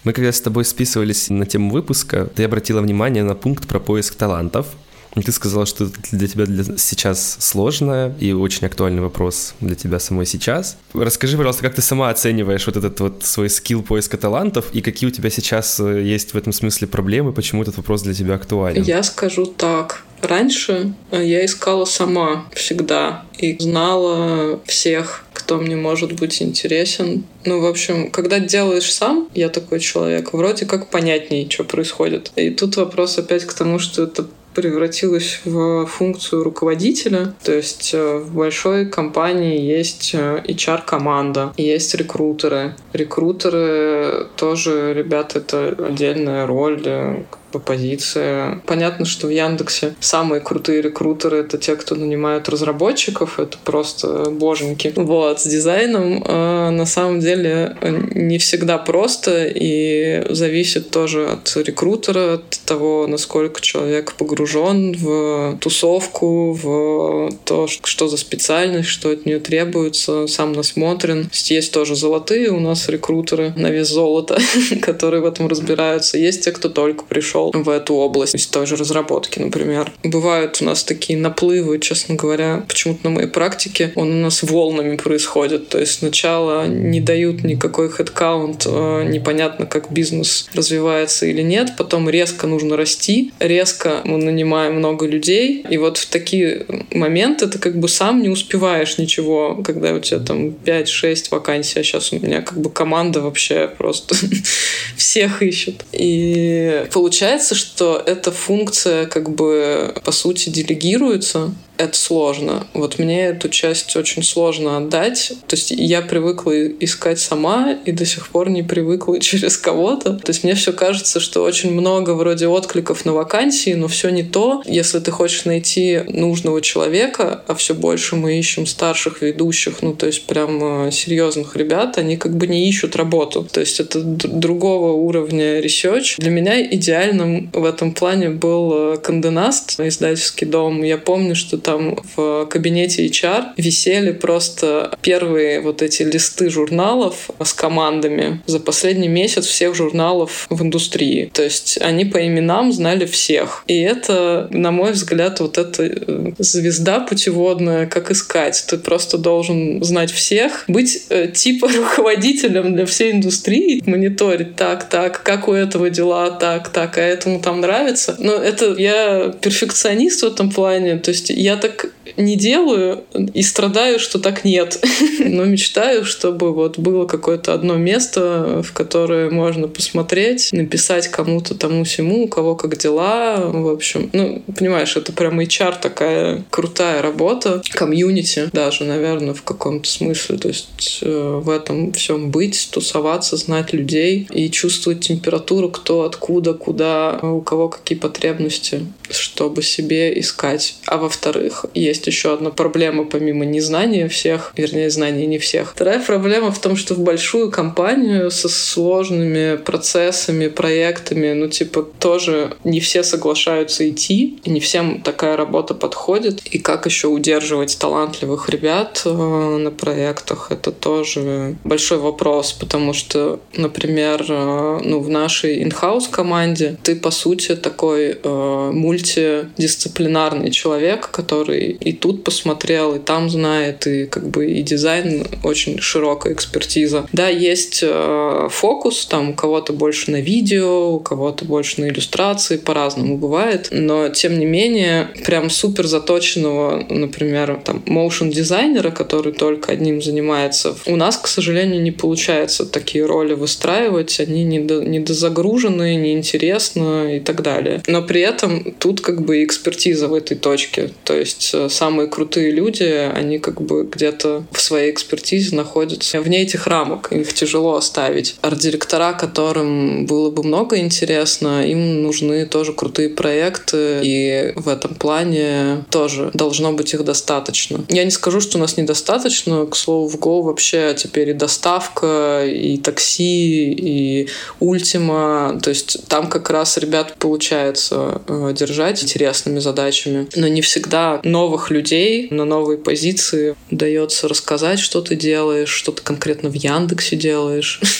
Мы 0.06 0.12
когда 0.12 0.30
с 0.30 0.40
тобой 0.40 0.64
списывались 0.64 1.30
на 1.30 1.46
тему 1.46 1.72
выпуска, 1.72 2.30
ты 2.32 2.44
обратила 2.44 2.80
внимание 2.80 3.24
на 3.24 3.34
пункт 3.34 3.66
про 3.66 3.80
поиск 3.80 4.14
талантов. 4.14 4.68
Ты 5.16 5.32
сказала, 5.32 5.66
что 5.66 5.88
для 6.12 6.28
тебя 6.28 6.46
для 6.46 6.62
сейчас 6.78 7.38
сложно 7.40 8.14
и 8.20 8.32
очень 8.32 8.68
актуальный 8.68 9.02
вопрос 9.02 9.54
для 9.58 9.74
тебя 9.74 9.98
самой 9.98 10.26
сейчас. 10.26 10.76
Расскажи, 10.94 11.36
пожалуйста, 11.36 11.62
как 11.62 11.74
ты 11.74 11.82
сама 11.82 12.10
оцениваешь 12.10 12.64
вот 12.68 12.76
этот 12.76 13.00
вот 13.00 13.24
свой 13.24 13.50
скилл 13.50 13.82
поиска 13.82 14.16
талантов 14.16 14.66
и 14.72 14.80
какие 14.80 15.08
у 15.08 15.10
тебя 15.10 15.28
сейчас 15.28 15.80
э, 15.80 16.02
есть 16.04 16.34
в 16.34 16.36
этом 16.36 16.52
смысле 16.52 16.86
проблемы, 16.86 17.32
почему 17.32 17.62
этот 17.62 17.76
вопрос 17.76 18.02
для 18.02 18.14
тебя 18.14 18.36
актуален? 18.36 18.84
Я 18.84 19.02
скажу 19.02 19.46
так. 19.46 20.04
Раньше 20.22 20.94
э, 21.10 21.26
я 21.26 21.44
искала 21.44 21.84
сама 21.84 22.44
всегда 22.52 23.24
и 23.38 23.56
знала 23.58 24.60
всех, 24.66 25.24
кто 25.46 25.58
мне 25.58 25.76
может 25.76 26.12
быть 26.14 26.42
интересен. 26.42 27.22
Ну, 27.44 27.60
в 27.60 27.66
общем, 27.66 28.10
когда 28.10 28.40
делаешь 28.40 28.92
сам, 28.92 29.28
я 29.32 29.48
такой 29.48 29.78
человек, 29.78 30.32
вроде 30.32 30.66
как 30.66 30.90
понятнее, 30.90 31.48
что 31.48 31.62
происходит. 31.62 32.32
И 32.34 32.50
тут 32.50 32.76
вопрос 32.76 33.16
опять 33.16 33.44
к 33.44 33.54
тому, 33.54 33.78
что 33.78 34.02
это 34.02 34.26
превратилась 34.56 35.40
в 35.44 35.86
функцию 35.86 36.42
руководителя. 36.42 37.34
То 37.44 37.52
есть 37.52 37.92
э, 37.94 38.16
в 38.16 38.34
большой 38.34 38.86
компании 38.86 39.60
есть 39.60 40.14
HR-команда, 40.14 41.52
э, 41.56 41.62
есть 41.62 41.94
рекрутеры. 41.94 42.74
Рекрутеры 42.92 44.26
тоже, 44.36 44.94
ребята, 44.94 45.38
это 45.38 45.76
отдельная 45.78 46.46
роль, 46.46 47.24
э, 47.52 47.58
позиция. 47.58 48.60
Понятно, 48.66 49.04
что 49.06 49.26
в 49.26 49.30
Яндексе 49.30 49.94
самые 50.00 50.40
крутые 50.40 50.82
рекрутеры— 50.82 51.38
это 51.38 51.58
те, 51.58 51.76
кто 51.76 51.94
нанимают 51.94 52.48
разработчиков, 52.48 53.38
это 53.38 53.58
просто 53.64 54.30
боженьки. 54.30 54.92
Вот, 54.96 55.40
с 55.40 55.46
дизайном 55.46 56.22
э, 56.22 56.70
на 56.70 56.86
самом 56.86 57.20
деле 57.20 57.76
не 58.14 58.38
всегда 58.38 58.78
просто 58.78 59.46
и 59.46 60.26
зависит 60.30 60.90
тоже 60.90 61.26
от 61.28 61.56
рекрутера, 61.56 62.34
от 62.34 62.60
того, 62.64 63.06
насколько 63.06 63.60
человек 63.60 64.14
погружен 64.14 64.92
в 64.92 65.58
тусовку, 65.60 66.52
в 66.52 67.30
то, 67.44 67.66
что 67.66 68.08
за 68.08 68.16
специальность, 68.16 68.88
что 68.88 69.10
от 69.10 69.26
нее 69.26 69.40
требуется, 69.40 70.26
сам 70.26 70.52
насмотрен. 70.52 71.30
Есть 71.32 71.72
тоже 71.72 71.94
золотые 71.96 72.50
у 72.50 72.60
нас 72.60 72.88
рекрутеры 72.88 73.52
на 73.56 73.70
вес 73.70 73.88
золота, 73.88 74.38
которые 74.82 75.22
в 75.22 75.26
этом 75.26 75.48
разбираются. 75.48 76.18
Есть 76.18 76.44
те, 76.44 76.52
кто 76.52 76.68
только 76.68 77.04
пришел 77.04 77.35
ушел 77.36 77.52
в 77.52 77.68
эту 77.68 77.94
область, 77.94 78.34
из 78.34 78.46
той 78.46 78.66
же 78.66 78.76
разработки, 78.76 79.38
например. 79.38 79.92
Бывают 80.02 80.58
у 80.60 80.64
нас 80.64 80.84
такие 80.84 81.18
наплывы, 81.18 81.78
честно 81.78 82.14
говоря, 82.14 82.64
почему-то 82.68 83.00
на 83.04 83.10
моей 83.10 83.28
практике 83.28 83.92
он 83.94 84.10
у 84.10 84.22
нас 84.22 84.42
волнами 84.42 84.96
происходит. 84.96 85.68
То 85.68 85.78
есть 85.78 85.98
сначала 85.98 86.66
не 86.66 87.00
дают 87.00 87.44
никакой 87.44 87.88
хедкаунт, 87.88 88.66
э, 88.66 89.04
непонятно, 89.08 89.66
как 89.66 89.92
бизнес 89.92 90.48
развивается 90.54 91.26
или 91.26 91.42
нет, 91.42 91.72
потом 91.76 92.08
резко 92.08 92.46
нужно 92.46 92.76
расти, 92.76 93.32
резко 93.38 94.00
мы 94.04 94.18
нанимаем 94.18 94.76
много 94.76 95.06
людей, 95.06 95.64
и 95.68 95.78
вот 95.78 95.98
в 95.98 96.06
такие 96.06 96.66
моменты 96.92 97.46
ты 97.46 97.58
как 97.58 97.78
бы 97.78 97.88
сам 97.88 98.22
не 98.22 98.28
успеваешь 98.28 98.98
ничего, 98.98 99.62
когда 99.64 99.92
у 99.92 100.00
тебя 100.00 100.20
там 100.20 100.48
5-6 100.48 101.28
вакансий, 101.30 101.80
а 101.80 101.82
сейчас 101.82 102.12
у 102.12 102.18
меня 102.18 102.40
как 102.42 102.58
бы 102.58 102.70
команда 102.70 103.20
вообще 103.20 103.70
просто 103.78 104.14
всех 104.96 105.42
ищет. 105.42 105.84
И 105.92 106.86
получается 106.92 107.25
получается, 107.26 107.56
что 107.56 108.00
эта 108.06 108.30
функция 108.30 109.06
как 109.06 109.30
бы 109.30 109.94
по 110.04 110.12
сути 110.12 110.48
делегируется 110.48 111.52
это 111.78 111.96
сложно. 111.96 112.66
Вот 112.74 112.98
мне 112.98 113.26
эту 113.26 113.48
часть 113.48 113.94
очень 113.96 114.22
сложно 114.22 114.78
отдать. 114.78 115.32
То 115.46 115.56
есть 115.56 115.70
я 115.70 116.02
привыкла 116.02 116.66
искать 116.66 117.18
сама 117.18 117.76
и 117.84 117.92
до 117.92 118.04
сих 118.04 118.28
пор 118.28 118.50
не 118.50 118.62
привыкла 118.62 119.20
через 119.20 119.56
кого-то. 119.56 120.14
То 120.14 120.30
есть 120.30 120.44
мне 120.44 120.54
все 120.54 120.72
кажется, 120.72 121.20
что 121.20 121.42
очень 121.42 121.72
много 121.72 122.10
вроде 122.10 122.48
откликов 122.48 123.04
на 123.04 123.12
вакансии, 123.12 123.74
но 123.74 123.88
все 123.88 124.10
не 124.10 124.22
то. 124.22 124.62
Если 124.66 124.98
ты 125.00 125.10
хочешь 125.10 125.44
найти 125.44 126.00
нужного 126.08 126.60
человека, 126.60 127.42
а 127.46 127.54
все 127.54 127.74
больше 127.74 128.16
мы 128.16 128.38
ищем 128.38 128.66
старших 128.66 129.22
ведущих, 129.22 129.82
ну 129.82 129.94
то 129.94 130.06
есть 130.06 130.26
прям 130.26 130.86
э, 130.86 130.90
серьезных 130.90 131.56
ребят, 131.56 131.98
они 131.98 132.16
как 132.16 132.36
бы 132.36 132.46
не 132.46 132.68
ищут 132.68 132.96
работу. 132.96 133.46
То 133.50 133.60
есть 133.60 133.80
это 133.80 134.00
другого 134.00 134.92
уровня 134.92 135.60
research. 135.60 136.14
Для 136.18 136.30
меня 136.30 136.62
идеальным 136.62 137.50
в 137.52 137.64
этом 137.64 137.92
плане 137.92 138.30
был 138.30 138.94
э, 138.94 138.96
Канденаст, 138.98 139.78
издательский 139.80 140.46
дом. 140.46 140.82
Я 140.82 140.98
помню, 140.98 141.34
что 141.34 141.58
там 141.66 141.98
в 142.14 142.46
кабинете 142.46 143.04
HR 143.06 143.54
висели 143.56 144.12
просто 144.12 144.96
первые 145.02 145.60
вот 145.60 145.82
эти 145.82 146.04
листы 146.04 146.48
журналов 146.48 147.28
с 147.42 147.52
командами 147.52 148.40
за 148.46 148.60
последний 148.60 149.08
месяц 149.08 149.46
всех 149.46 149.74
журналов 149.74 150.46
в 150.48 150.62
индустрии. 150.62 151.28
То 151.32 151.42
есть 151.42 151.78
они 151.80 152.04
по 152.04 152.24
именам 152.24 152.72
знали 152.72 153.04
всех. 153.04 153.64
И 153.66 153.80
это, 153.80 154.46
на 154.52 154.70
мой 154.70 154.92
взгляд, 154.92 155.40
вот 155.40 155.58
эта 155.58 155.82
э, 155.82 156.32
звезда 156.38 157.00
путеводная, 157.00 157.86
как 157.86 158.12
искать. 158.12 158.64
Ты 158.68 158.78
просто 158.78 159.18
должен 159.18 159.82
знать 159.82 160.12
всех, 160.12 160.64
быть 160.68 161.06
э, 161.08 161.26
типа 161.26 161.68
руководителем 161.76 162.76
для 162.76 162.86
всей 162.86 163.10
индустрии, 163.10 163.82
мониторить 163.86 164.54
так, 164.54 164.88
так, 164.88 165.24
как 165.24 165.48
у 165.48 165.52
этого 165.52 165.90
дела, 165.90 166.30
так, 166.30 166.68
так, 166.68 166.96
а 166.96 167.00
этому 167.00 167.40
там 167.40 167.60
нравится. 167.60 168.14
Но 168.20 168.34
это 168.34 168.76
я 168.78 169.34
перфекционист 169.40 170.22
в 170.22 170.26
этом 170.26 170.52
плане. 170.52 170.98
То 170.98 171.10
есть 171.10 171.30
я 171.30 171.55
так 171.56 171.90
не 172.16 172.36
делаю 172.36 173.04
и 173.34 173.42
страдаю, 173.42 173.98
что 173.98 174.18
так 174.18 174.44
нет. 174.44 174.82
Но 175.18 175.44
мечтаю, 175.44 176.04
чтобы 176.04 176.52
вот 176.52 176.78
было 176.78 177.06
какое-то 177.06 177.52
одно 177.52 177.76
место, 177.76 178.62
в 178.62 178.72
которое 178.72 179.30
можно 179.30 179.68
посмотреть, 179.68 180.52
написать 180.52 181.08
кому-то 181.08 181.54
тому 181.54 181.84
всему, 181.84 182.24
у 182.24 182.28
кого 182.28 182.54
как 182.54 182.76
дела. 182.78 183.50
В 183.52 183.68
общем, 183.68 184.10
ну, 184.12 184.42
понимаешь, 184.56 184.96
это 184.96 185.12
прям 185.12 185.40
HR 185.40 185.76
такая 185.80 186.44
крутая 186.50 187.02
работа, 187.02 187.62
комьюнити 187.70 188.48
даже, 188.52 188.84
наверное, 188.84 189.34
в 189.34 189.42
каком-то 189.42 189.88
смысле. 189.88 190.38
То 190.38 190.48
есть 190.48 191.00
э, 191.02 191.40
в 191.42 191.50
этом 191.50 191.92
всем 191.92 192.30
быть, 192.30 192.68
тусоваться, 192.70 193.36
знать 193.36 193.72
людей 193.72 194.26
и 194.32 194.50
чувствовать 194.50 195.00
температуру, 195.00 195.70
кто 195.70 196.02
откуда, 196.02 196.54
куда, 196.54 197.18
у 197.22 197.40
кого 197.40 197.68
какие 197.68 197.98
потребности, 197.98 198.86
чтобы 199.10 199.62
себе 199.62 200.18
искать. 200.18 200.76
А 200.86 200.96
во-вторых, 200.96 201.66
есть 201.74 202.06
еще 202.06 202.34
одна 202.34 202.50
проблема 202.50 203.04
помимо 203.04 203.44
незнания 203.44 204.08
всех, 204.08 204.52
вернее, 204.56 204.90
знания 204.90 205.26
не 205.26 205.38
всех. 205.38 205.72
Вторая 205.72 206.00
проблема 206.00 206.50
в 206.50 206.58
том, 206.58 206.76
что 206.76 206.94
в 206.94 207.00
большую 207.00 207.50
компанию 207.50 208.30
со 208.30 208.48
сложными 208.48 209.56
процессами, 209.56 210.48
проектами, 210.48 211.32
ну, 211.32 211.48
типа, 211.48 211.82
тоже 211.82 212.56
не 212.64 212.80
все 212.80 213.02
соглашаются 213.02 213.88
идти, 213.88 214.38
и 214.44 214.50
не 214.50 214.60
всем 214.60 215.00
такая 215.02 215.36
работа 215.36 215.74
подходит. 215.74 216.40
И 216.46 216.58
как 216.58 216.86
еще 216.86 217.08
удерживать 217.08 217.78
талантливых 217.78 218.48
ребят 218.48 219.02
э, 219.04 219.10
на 219.10 219.70
проектах, 219.70 220.50
это 220.50 220.72
тоже 220.72 221.56
большой 221.64 221.98
вопрос, 221.98 222.52
потому 222.52 222.92
что, 222.92 223.40
например, 223.56 224.24
э, 224.28 224.80
ну, 224.84 225.00
в 225.00 225.08
нашей 225.08 225.62
in-house 225.62 226.10
команде 226.10 226.76
ты, 226.82 226.96
по 226.96 227.10
сути, 227.10 227.56
такой 227.56 228.18
э, 228.22 228.70
мультидисциплинарный 228.96 230.50
человек, 230.50 231.10
который 231.10 231.70
и 231.72 231.92
тут 231.92 232.24
посмотрел, 232.24 232.94
и 232.94 232.98
там 232.98 233.28
знает, 233.30 233.86
и 233.86 234.06
как 234.06 234.28
бы 234.28 234.46
и 234.46 234.62
дизайн 234.62 235.26
очень 235.42 235.78
широкая 235.80 236.32
экспертиза. 236.32 237.06
Да, 237.12 237.28
есть 237.28 237.80
э, 237.82 238.48
фокус, 238.50 239.06
там 239.06 239.30
у 239.30 239.34
кого-то 239.34 239.72
больше 239.72 240.10
на 240.10 240.20
видео, 240.20 240.94
у 240.94 241.00
кого-то 241.00 241.44
больше 241.44 241.80
на 241.80 241.88
иллюстрации, 241.88 242.56
по-разному 242.56 243.18
бывает, 243.18 243.68
но 243.70 244.08
тем 244.08 244.38
не 244.38 244.46
менее 244.46 245.08
прям 245.24 245.50
супер 245.50 245.86
заточенного, 245.86 246.84
например, 246.88 247.60
там 247.64 247.82
motion 247.86 248.30
дизайнера, 248.30 248.90
который 248.90 249.32
только 249.32 249.72
одним 249.72 250.02
занимается, 250.02 250.74
у 250.86 250.96
нас, 250.96 251.16
к 251.16 251.26
сожалению, 251.26 251.82
не 251.82 251.92
получается 251.92 252.66
такие 252.66 253.04
роли 253.04 253.34
выстраивать, 253.34 254.20
они 254.20 254.44
недо, 254.44 254.84
недозагружены, 254.84 255.96
неинтересны 255.96 257.18
и 257.18 257.20
так 257.20 257.42
далее. 257.42 257.82
Но 257.86 258.02
при 258.02 258.20
этом 258.20 258.74
тут 258.86 259.00
как 259.00 259.22
бы 259.22 259.42
экспертиза 259.42 260.06
в 260.06 260.14
этой 260.14 260.36
точке. 260.36 260.90
То 261.02 261.14
есть 261.14 261.50
э, 261.52 261.68
самые 261.68 262.06
крутые 262.06 262.52
люди, 262.52 262.84
они 262.84 263.40
как 263.40 263.60
бы 263.60 263.82
где-то 263.82 264.44
в 264.52 264.60
своей 264.60 264.92
экспертизе 264.92 265.56
находятся 265.56 266.20
вне 266.20 266.42
этих 266.42 266.68
рамок. 266.68 267.10
Их 267.10 267.32
тяжело 267.32 267.74
оставить. 267.74 268.36
Арт-директора, 268.42 269.12
которым 269.12 270.06
было 270.06 270.30
бы 270.30 270.44
много 270.44 270.78
интересно, 270.78 271.66
им 271.66 272.02
нужны 272.02 272.46
тоже 272.46 272.72
крутые 272.72 273.08
проекты, 273.08 273.98
и 274.04 274.52
в 274.54 274.68
этом 274.68 274.94
плане 274.94 275.84
тоже 275.90 276.30
должно 276.32 276.72
быть 276.72 276.94
их 276.94 277.02
достаточно. 277.04 277.84
Я 277.88 278.04
не 278.04 278.12
скажу, 278.12 278.40
что 278.40 278.56
у 278.58 278.60
нас 278.60 278.76
недостаточно. 278.76 279.66
К 279.66 279.74
слову, 279.74 280.06
в 280.06 280.14
Go 280.14 280.42
вообще 280.42 280.94
теперь 280.96 281.30
и 281.30 281.32
доставка, 281.32 282.44
и 282.46 282.76
такси, 282.76 283.72
и 283.72 284.28
ультима. 284.60 285.58
То 285.60 285.70
есть 285.70 286.06
там 286.06 286.28
как 286.28 286.50
раз 286.50 286.78
ребят 286.78 287.16
получается 287.18 288.22
э, 288.28 288.52
держать 288.76 289.02
интересными 289.02 289.58
задачами. 289.58 290.28
Но 290.36 290.48
не 290.48 290.60
всегда 290.60 291.20
новых 291.24 291.70
людей 291.70 292.28
на 292.30 292.44
новые 292.44 292.76
позиции 292.76 293.56
удается 293.70 294.28
рассказать, 294.28 294.78
что 294.78 295.00
ты 295.00 295.16
делаешь, 295.16 295.70
что 295.70 295.92
ты 295.92 296.02
конкретно 296.02 296.50
в 296.50 296.54
Яндексе 296.54 297.16
делаешь. 297.16 297.80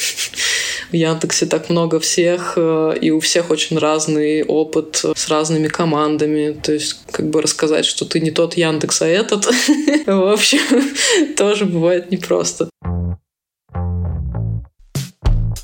В 0.91 0.95
Яндексе 0.95 1.47
так 1.47 1.69
много 1.69 1.99
всех, 1.99 2.53
э, 2.57 2.95
и 3.01 3.11
у 3.11 3.19
всех 3.19 3.51
очень 3.51 3.77
разный 3.77 4.45
опыт 4.45 5.05
с 5.17 5.29
разными 5.29 5.67
командами. 5.67 6.57
То 6.63 6.73
есть 6.73 7.01
как 7.11 7.29
бы 7.29 7.43
рассказать, 7.43 7.87
что 7.87 8.05
ты 8.05 8.21
не 8.21 8.31
тот 8.31 8.55
Яндекс, 8.57 9.03
а 9.03 9.07
этот. 9.09 9.47
В 10.07 10.33
общем, 10.33 10.61
тоже 11.37 11.65
бывает 11.65 12.13
непросто. 12.13 12.71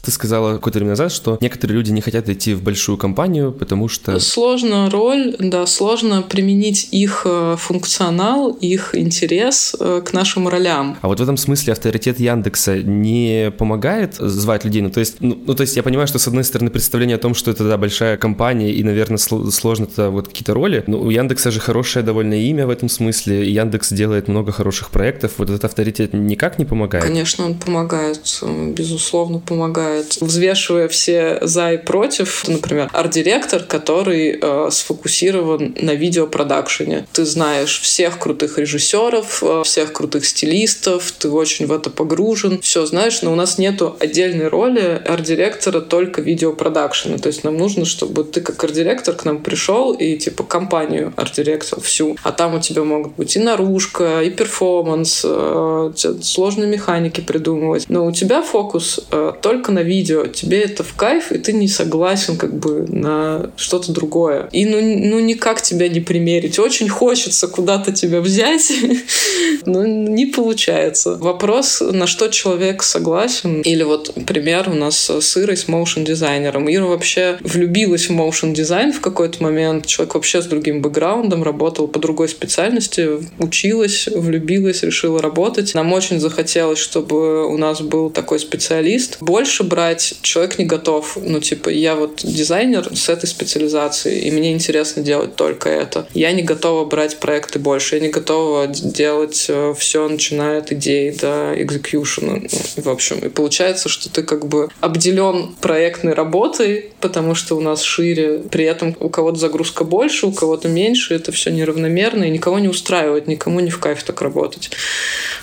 Ты 0.02 0.10
сказала 0.10 0.54
какое-то 0.54 0.80
время 0.80 0.90
назад, 0.90 1.12
что 1.12 1.38
некоторые 1.40 1.76
люди 1.76 1.92
не 1.92 2.00
хотят 2.00 2.28
идти 2.28 2.54
в 2.54 2.62
большую 2.62 2.98
компанию, 2.98 3.52
потому 3.52 3.86
что... 3.86 4.18
Сложно 4.18 4.90
роль, 4.90 5.36
да, 5.38 5.64
сложно 5.66 6.22
применить 6.22 6.88
их 6.90 7.22
э, 7.24 7.54
функционал, 7.56 8.50
их 8.50 8.96
интерес 8.96 9.76
э, 9.78 10.02
к 10.04 10.12
нашим 10.12 10.48
ролям. 10.48 10.98
А 11.02 11.06
вот 11.06 11.20
в 11.20 11.22
этом 11.22 11.36
смысле 11.36 11.74
авторитет 11.74 12.18
Яндекса 12.18 12.82
не 12.82 13.52
помогает 13.56 14.16
звать 14.16 14.64
людей? 14.64 14.82
Ну, 14.82 14.90
то 14.90 14.98
есть, 14.98 15.20
ну, 15.20 15.38
ну 15.46 15.54
то 15.54 15.60
есть 15.60 15.76
я 15.76 15.84
понимаю, 15.84 16.08
что 16.08 16.18
с 16.18 16.26
одной 16.26 16.42
стороны 16.42 16.70
представление 16.70 17.14
о 17.14 17.20
том, 17.20 17.34
что 17.34 17.52
это, 17.52 17.62
да, 17.62 17.78
большая 17.78 18.16
компания 18.16 18.72
и, 18.72 18.82
наверное, 18.82 19.18
сложно 19.18 19.84
это 19.84 20.10
вот 20.10 20.26
какие-то 20.26 20.52
роли, 20.52 20.82
но 20.88 20.98
у 20.98 21.10
Яндекса 21.10 21.52
же 21.52 21.60
хорошее 21.60 22.04
довольно 22.04 22.34
имя 22.34 22.66
в 22.66 22.70
этом 22.70 22.88
смысле, 22.88 23.48
Яндекс 23.48 23.92
делает 23.92 24.26
много 24.26 24.50
хороших 24.50 24.90
проектов, 24.90 25.34
вот 25.38 25.48
этот 25.48 25.64
авторитет 25.64 26.12
никак 26.12 26.58
не 26.58 26.64
помогает? 26.64 27.04
Конечно, 27.04 27.46
он 27.46 27.54
помогает, 27.54 28.20
безусловно, 28.42 29.38
помогает 29.38 29.91
бывает, 29.92 30.18
взвешивая 30.20 30.88
все 30.88 31.38
за 31.42 31.72
и 31.72 31.76
против, 31.76 32.48
например, 32.48 32.90
арт-директор, 32.92 33.62
который 33.62 34.38
э, 34.40 34.68
сфокусирован 34.70 35.74
на 35.80 35.94
видеопродакшене. 35.94 37.06
Ты 37.12 37.24
знаешь 37.24 37.80
всех 37.80 38.18
крутых 38.18 38.58
режиссеров, 38.58 39.42
э, 39.42 39.62
всех 39.64 39.92
крутых 39.92 40.24
стилистов, 40.24 41.12
ты 41.12 41.28
очень 41.28 41.66
в 41.66 41.72
это 41.72 41.90
погружен, 41.90 42.60
все 42.60 42.86
знаешь, 42.86 43.22
но 43.22 43.32
у 43.32 43.36
нас 43.36 43.58
нету 43.58 43.96
отдельной 44.00 44.48
роли 44.48 45.02
арт-директора 45.06 45.80
только 45.80 46.22
видеопродакшена. 46.22 47.18
То 47.18 47.28
есть 47.28 47.44
нам 47.44 47.56
нужно, 47.56 47.84
чтобы 47.84 48.24
ты 48.24 48.40
как 48.40 48.62
арт-директор 48.64 49.14
к 49.14 49.24
нам 49.24 49.42
пришел 49.42 49.92
и 49.92 50.16
типа 50.16 50.44
компанию 50.44 51.12
арт-директил 51.16 51.80
всю. 51.80 52.16
А 52.22 52.32
там 52.32 52.54
у 52.54 52.60
тебя 52.60 52.84
могут 52.84 53.14
быть 53.16 53.36
и 53.36 53.38
наружка, 53.38 54.22
и 54.22 54.30
перформанс, 54.30 55.22
э, 55.24 55.92
сложные 56.22 56.68
механики 56.68 57.20
придумывать. 57.20 57.86
Но 57.88 58.06
у 58.06 58.12
тебя 58.12 58.42
фокус 58.42 59.00
э, 59.10 59.32
только 59.40 59.72
на 59.72 59.81
видео, 59.82 60.26
тебе 60.26 60.62
это 60.62 60.82
в 60.82 60.94
кайф, 60.94 61.32
и 61.32 61.38
ты 61.38 61.52
не 61.52 61.68
согласен 61.68 62.36
как 62.36 62.54
бы 62.54 62.86
на 62.88 63.50
что-то 63.56 63.92
другое. 63.92 64.48
И 64.52 64.64
ну, 64.64 64.80
ну 64.80 65.20
никак 65.20 65.62
тебя 65.62 65.88
не 65.88 66.00
примерить. 66.00 66.58
Очень 66.58 66.88
хочется 66.88 67.48
куда-то 67.48 67.92
тебя 67.92 68.20
взять, 68.20 68.72
но 69.66 69.86
не 69.86 70.26
получается. 70.26 71.16
Вопрос, 71.16 71.80
на 71.80 72.06
что 72.06 72.28
человек 72.28 72.82
согласен. 72.82 73.62
Или 73.62 73.82
вот 73.82 74.14
пример 74.26 74.68
у 74.68 74.74
нас 74.74 75.10
с 75.10 75.36
Ирой, 75.36 75.56
с 75.56 75.68
моушен 75.68 76.04
дизайнером. 76.04 76.70
Ира 76.72 76.86
вообще 76.86 77.38
влюбилась 77.40 78.08
в 78.08 78.12
моушен 78.12 78.54
дизайн 78.54 78.92
в 78.92 79.00
какой-то 79.00 79.42
момент. 79.42 79.86
Человек 79.86 80.14
вообще 80.14 80.42
с 80.42 80.46
другим 80.46 80.82
бэкграундом, 80.82 81.42
работал 81.42 81.88
по 81.88 81.98
другой 81.98 82.28
специальности, 82.28 83.08
училась, 83.38 84.08
влюбилась, 84.08 84.82
решила 84.82 85.20
работать. 85.20 85.74
Нам 85.74 85.92
очень 85.92 86.20
захотелось, 86.20 86.78
чтобы 86.78 87.46
у 87.46 87.56
нас 87.56 87.80
был 87.80 88.10
такой 88.10 88.38
специалист. 88.38 89.18
Больше 89.20 89.64
брать, 89.72 90.14
человек 90.20 90.58
не 90.58 90.66
готов. 90.66 91.16
Ну, 91.16 91.40
типа, 91.40 91.70
я 91.70 91.96
вот 91.96 92.20
дизайнер 92.22 92.94
с 92.94 93.08
этой 93.08 93.26
специализацией, 93.26 94.20
и 94.20 94.30
мне 94.30 94.52
интересно 94.52 95.02
делать 95.02 95.34
только 95.34 95.70
это. 95.70 96.06
Я 96.12 96.32
не 96.32 96.42
готова 96.42 96.84
брать 96.84 97.18
проекты 97.20 97.58
больше, 97.58 97.96
я 97.96 98.02
не 98.02 98.10
готова 98.10 98.66
делать 98.66 99.46
э, 99.48 99.72
все, 99.78 100.06
начиная 100.08 100.58
от 100.58 100.72
идеи 100.72 101.08
до 101.10 101.54
экзекьюшена. 101.56 102.42
В 102.76 102.88
общем, 102.90 103.20
и 103.20 103.30
получается, 103.30 103.88
что 103.88 104.10
ты 104.10 104.22
как 104.22 104.46
бы 104.46 104.68
обделен 104.80 105.54
проектной 105.62 106.12
работой, 106.12 106.90
потому 107.00 107.34
что 107.34 107.56
у 107.56 107.62
нас 107.62 107.80
шире, 107.80 108.42
при 108.50 108.66
этом 108.66 108.94
у 109.00 109.08
кого-то 109.08 109.38
загрузка 109.38 109.84
больше, 109.84 110.26
у 110.26 110.32
кого-то 110.32 110.68
меньше, 110.68 111.14
это 111.14 111.32
все 111.32 111.50
неравномерно, 111.50 112.24
и 112.24 112.30
никого 112.30 112.58
не 112.58 112.68
устраивает, 112.68 113.26
никому 113.26 113.60
не 113.60 113.70
в 113.70 113.78
кайф 113.78 114.02
так 114.02 114.20
работать. 114.20 114.70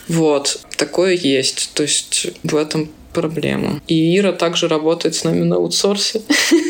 Вот, 0.08 0.60
такое 0.78 1.14
есть. 1.16 1.72
То 1.74 1.82
есть 1.82 2.28
в 2.44 2.56
этом 2.56 2.90
проблема. 3.22 3.82
И 3.88 4.18
Ира 4.18 4.32
также 4.32 4.68
работает 4.68 5.16
с 5.16 5.24
нами 5.24 5.44
на 5.44 5.56
аутсорсе. 5.58 6.22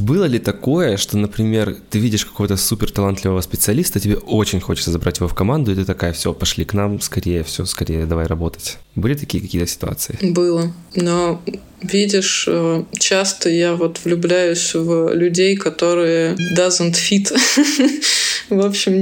Было 0.00 0.24
ли 0.24 0.38
такое, 0.38 0.96
что, 0.96 1.18
например, 1.18 1.76
ты 1.90 1.98
видишь 1.98 2.24
какого-то 2.24 2.56
супер 2.56 2.90
талантливого 2.90 3.42
специалиста, 3.42 4.00
тебе 4.00 4.16
очень 4.16 4.60
хочется 4.60 4.90
забрать 4.90 5.18
его 5.18 5.28
в 5.28 5.34
команду, 5.34 5.72
и 5.72 5.74
ты 5.74 5.84
такая, 5.84 6.12
все, 6.14 6.32
пошли 6.32 6.64
к 6.64 6.72
нам, 6.72 7.00
скорее, 7.00 7.44
все, 7.44 7.66
скорее, 7.66 8.06
давай 8.06 8.26
работать. 8.26 8.78
Были 8.94 9.14
такие 9.14 9.42
какие-то 9.42 9.66
ситуации? 9.66 10.18
Было. 10.22 10.72
Но 10.94 11.42
видишь, 11.82 12.44
э, 12.48 12.84
часто 12.98 13.48
я 13.48 13.74
вот 13.74 14.00
влюбляюсь 14.04 14.74
в 14.74 15.14
людей, 15.14 15.56
которые 15.56 16.36
doesn't 16.56 16.94
fit 16.94 17.32
в 18.50 18.66
общем, 18.66 18.94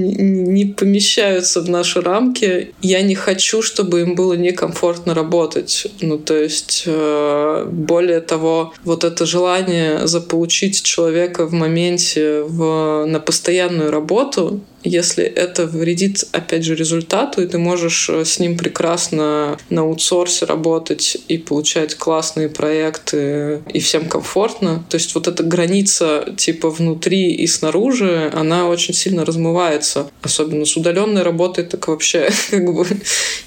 не 0.53 0.67
помещаются 0.67 1.63
в 1.63 1.69
наши 1.69 2.01
рамки. 2.01 2.73
Я 2.83 3.03
не 3.03 3.15
хочу, 3.15 3.63
чтобы 3.63 4.03
им 4.03 4.15
было 4.15 4.35
некомфортно 4.35 5.15
работать. 5.15 5.87
Ну, 6.01 6.19
то 6.19 6.37
есть, 6.37 6.85
э, 6.87 7.67
более 7.71 8.21
того, 8.21 8.75
вот 8.85 9.05
это 9.05 9.27
желание 9.27 10.07
заполучить 10.07 10.83
человека 10.83 11.47
в 11.47 11.53
моменте 11.53 12.43
в, 12.43 13.07
на 13.07 13.21
постоянную 13.21 13.91
работу, 13.91 14.61
если 14.85 15.25
это 15.25 15.67
вредит, 15.67 16.25
опять 16.33 16.65
же, 16.65 16.75
результату, 16.75 17.43
и 17.43 17.47
ты 17.47 17.59
можешь 17.59 18.09
э, 18.09 18.25
с 18.25 18.39
ним 18.39 18.57
прекрасно 18.57 19.59
на 19.71 19.83
аутсорсе 19.83 20.45
работать 20.47 21.17
и 21.27 21.37
получать 21.37 21.97
классные 21.97 22.49
проекты, 22.49 23.61
и 23.73 23.81
всем 23.81 24.09
комфортно. 24.09 24.85
То 24.89 24.97
есть 24.97 25.15
вот 25.15 25.27
эта 25.27 25.43
граница 25.43 26.33
типа 26.37 26.71
внутри 26.71 27.33
и 27.33 27.47
снаружи, 27.47 28.31
она 28.33 28.69
очень 28.69 28.95
сильно 28.95 29.25
размывается. 29.25 30.11
Особенно 30.23 30.65
с 30.65 30.77
удаленной 30.77 31.23
работой 31.23 31.65
так 31.65 31.89
вообще 31.89 32.31
как 32.51 32.73
бы 32.73 32.87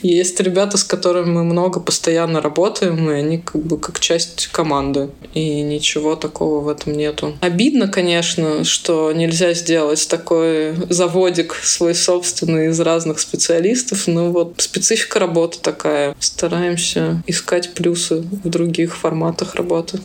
есть 0.01 0.39
ребята, 0.41 0.77
с 0.77 0.83
которыми 0.83 1.29
мы 1.29 1.43
много 1.45 1.79
постоянно 1.79 2.41
работаем, 2.41 3.09
и 3.09 3.13
они 3.13 3.37
как 3.37 3.61
бы 3.61 3.77
как 3.77 3.99
часть 3.99 4.47
команды. 4.47 5.09
И 5.33 5.61
ничего 5.61 6.15
такого 6.17 6.59
в 6.59 6.67
этом 6.67 6.93
нету. 6.93 7.37
Обидно, 7.39 7.87
конечно, 7.87 8.65
что 8.65 9.13
нельзя 9.13 9.53
сделать 9.53 10.05
такой 10.09 10.73
завод 10.89 11.20
заводик 11.21 11.53
свой 11.53 11.93
собственный 11.93 12.69
из 12.69 12.79
разных 12.79 13.19
специалистов. 13.19 14.07
Ну 14.07 14.31
вот 14.31 14.55
специфика 14.57 15.19
работы 15.19 15.59
такая. 15.61 16.15
Стараемся 16.19 17.21
искать 17.27 17.75
плюсы 17.75 18.21
в 18.21 18.49
других 18.49 18.97
форматах 18.97 19.53
работы. 19.55 19.99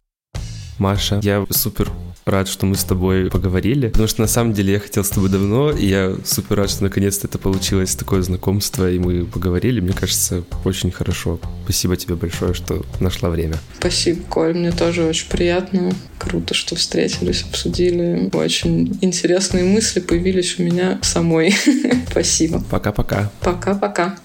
Маша, 0.79 1.21
я 1.23 1.47
супер 1.51 1.91
рад, 2.27 2.49
что 2.49 2.67
мы 2.67 2.75
с 2.75 2.83
тобой 2.83 3.31
поговорили, 3.31 3.87
потому 3.87 4.09
что 4.09 4.21
на 4.21 4.27
самом 4.27 4.53
деле 4.53 4.73
я 4.73 4.81
хотел 4.81 5.05
с 5.05 5.11
тобой 5.11 5.29
давно, 5.29 5.71
и 5.71 5.87
я 5.87 6.17
супер 6.25 6.57
рад, 6.57 6.69
что 6.69 6.83
наконец-то 6.83 7.29
это 7.29 7.39
получилось, 7.39 7.95
такое 7.95 8.21
знакомство, 8.23 8.91
и 8.91 8.99
мы 8.99 9.25
поговорили. 9.25 9.79
Мне 9.79 9.93
кажется, 9.93 10.43
очень 10.65 10.91
хорошо. 10.91 11.39
Спасибо 11.63 11.97
тебе 11.97 12.17
большое, 12.17 12.53
что 12.53 12.85
нашла 12.99 13.31
время. 13.31 13.55
Спасибо, 13.79 14.23
Коль, 14.29 14.55
мне 14.55 14.73
тоже 14.73 15.05
очень 15.05 15.29
приятно. 15.29 15.93
Круто, 16.19 16.53
что 16.53 16.75
встретились, 16.75 17.45
обсудили. 17.49 18.29
Очень 18.33 18.99
интересные 19.03 19.63
мысли 19.63 20.01
появились 20.01 20.59
у 20.59 20.65
меня 20.65 20.99
самой. 21.03 21.55
Спасибо. 22.11 22.61
Пока-пока. 22.69 23.31
Пока-пока. 23.41 24.17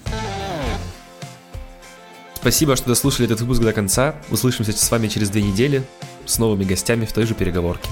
Спасибо, 2.34 2.74
что 2.74 2.88
дослушали 2.88 3.26
этот 3.26 3.42
выпуск 3.42 3.62
до 3.62 3.72
конца. 3.72 4.16
Услышимся 4.28 4.72
с 4.72 4.90
вами 4.90 5.06
через 5.06 5.30
две 5.30 5.42
недели 5.42 5.84
с 6.26 6.38
новыми 6.38 6.64
гостями 6.64 7.04
в 7.04 7.12
той 7.12 7.26
же 7.26 7.34
переговорке. 7.34 7.88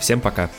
Всем 0.00 0.20
пока! 0.20 0.50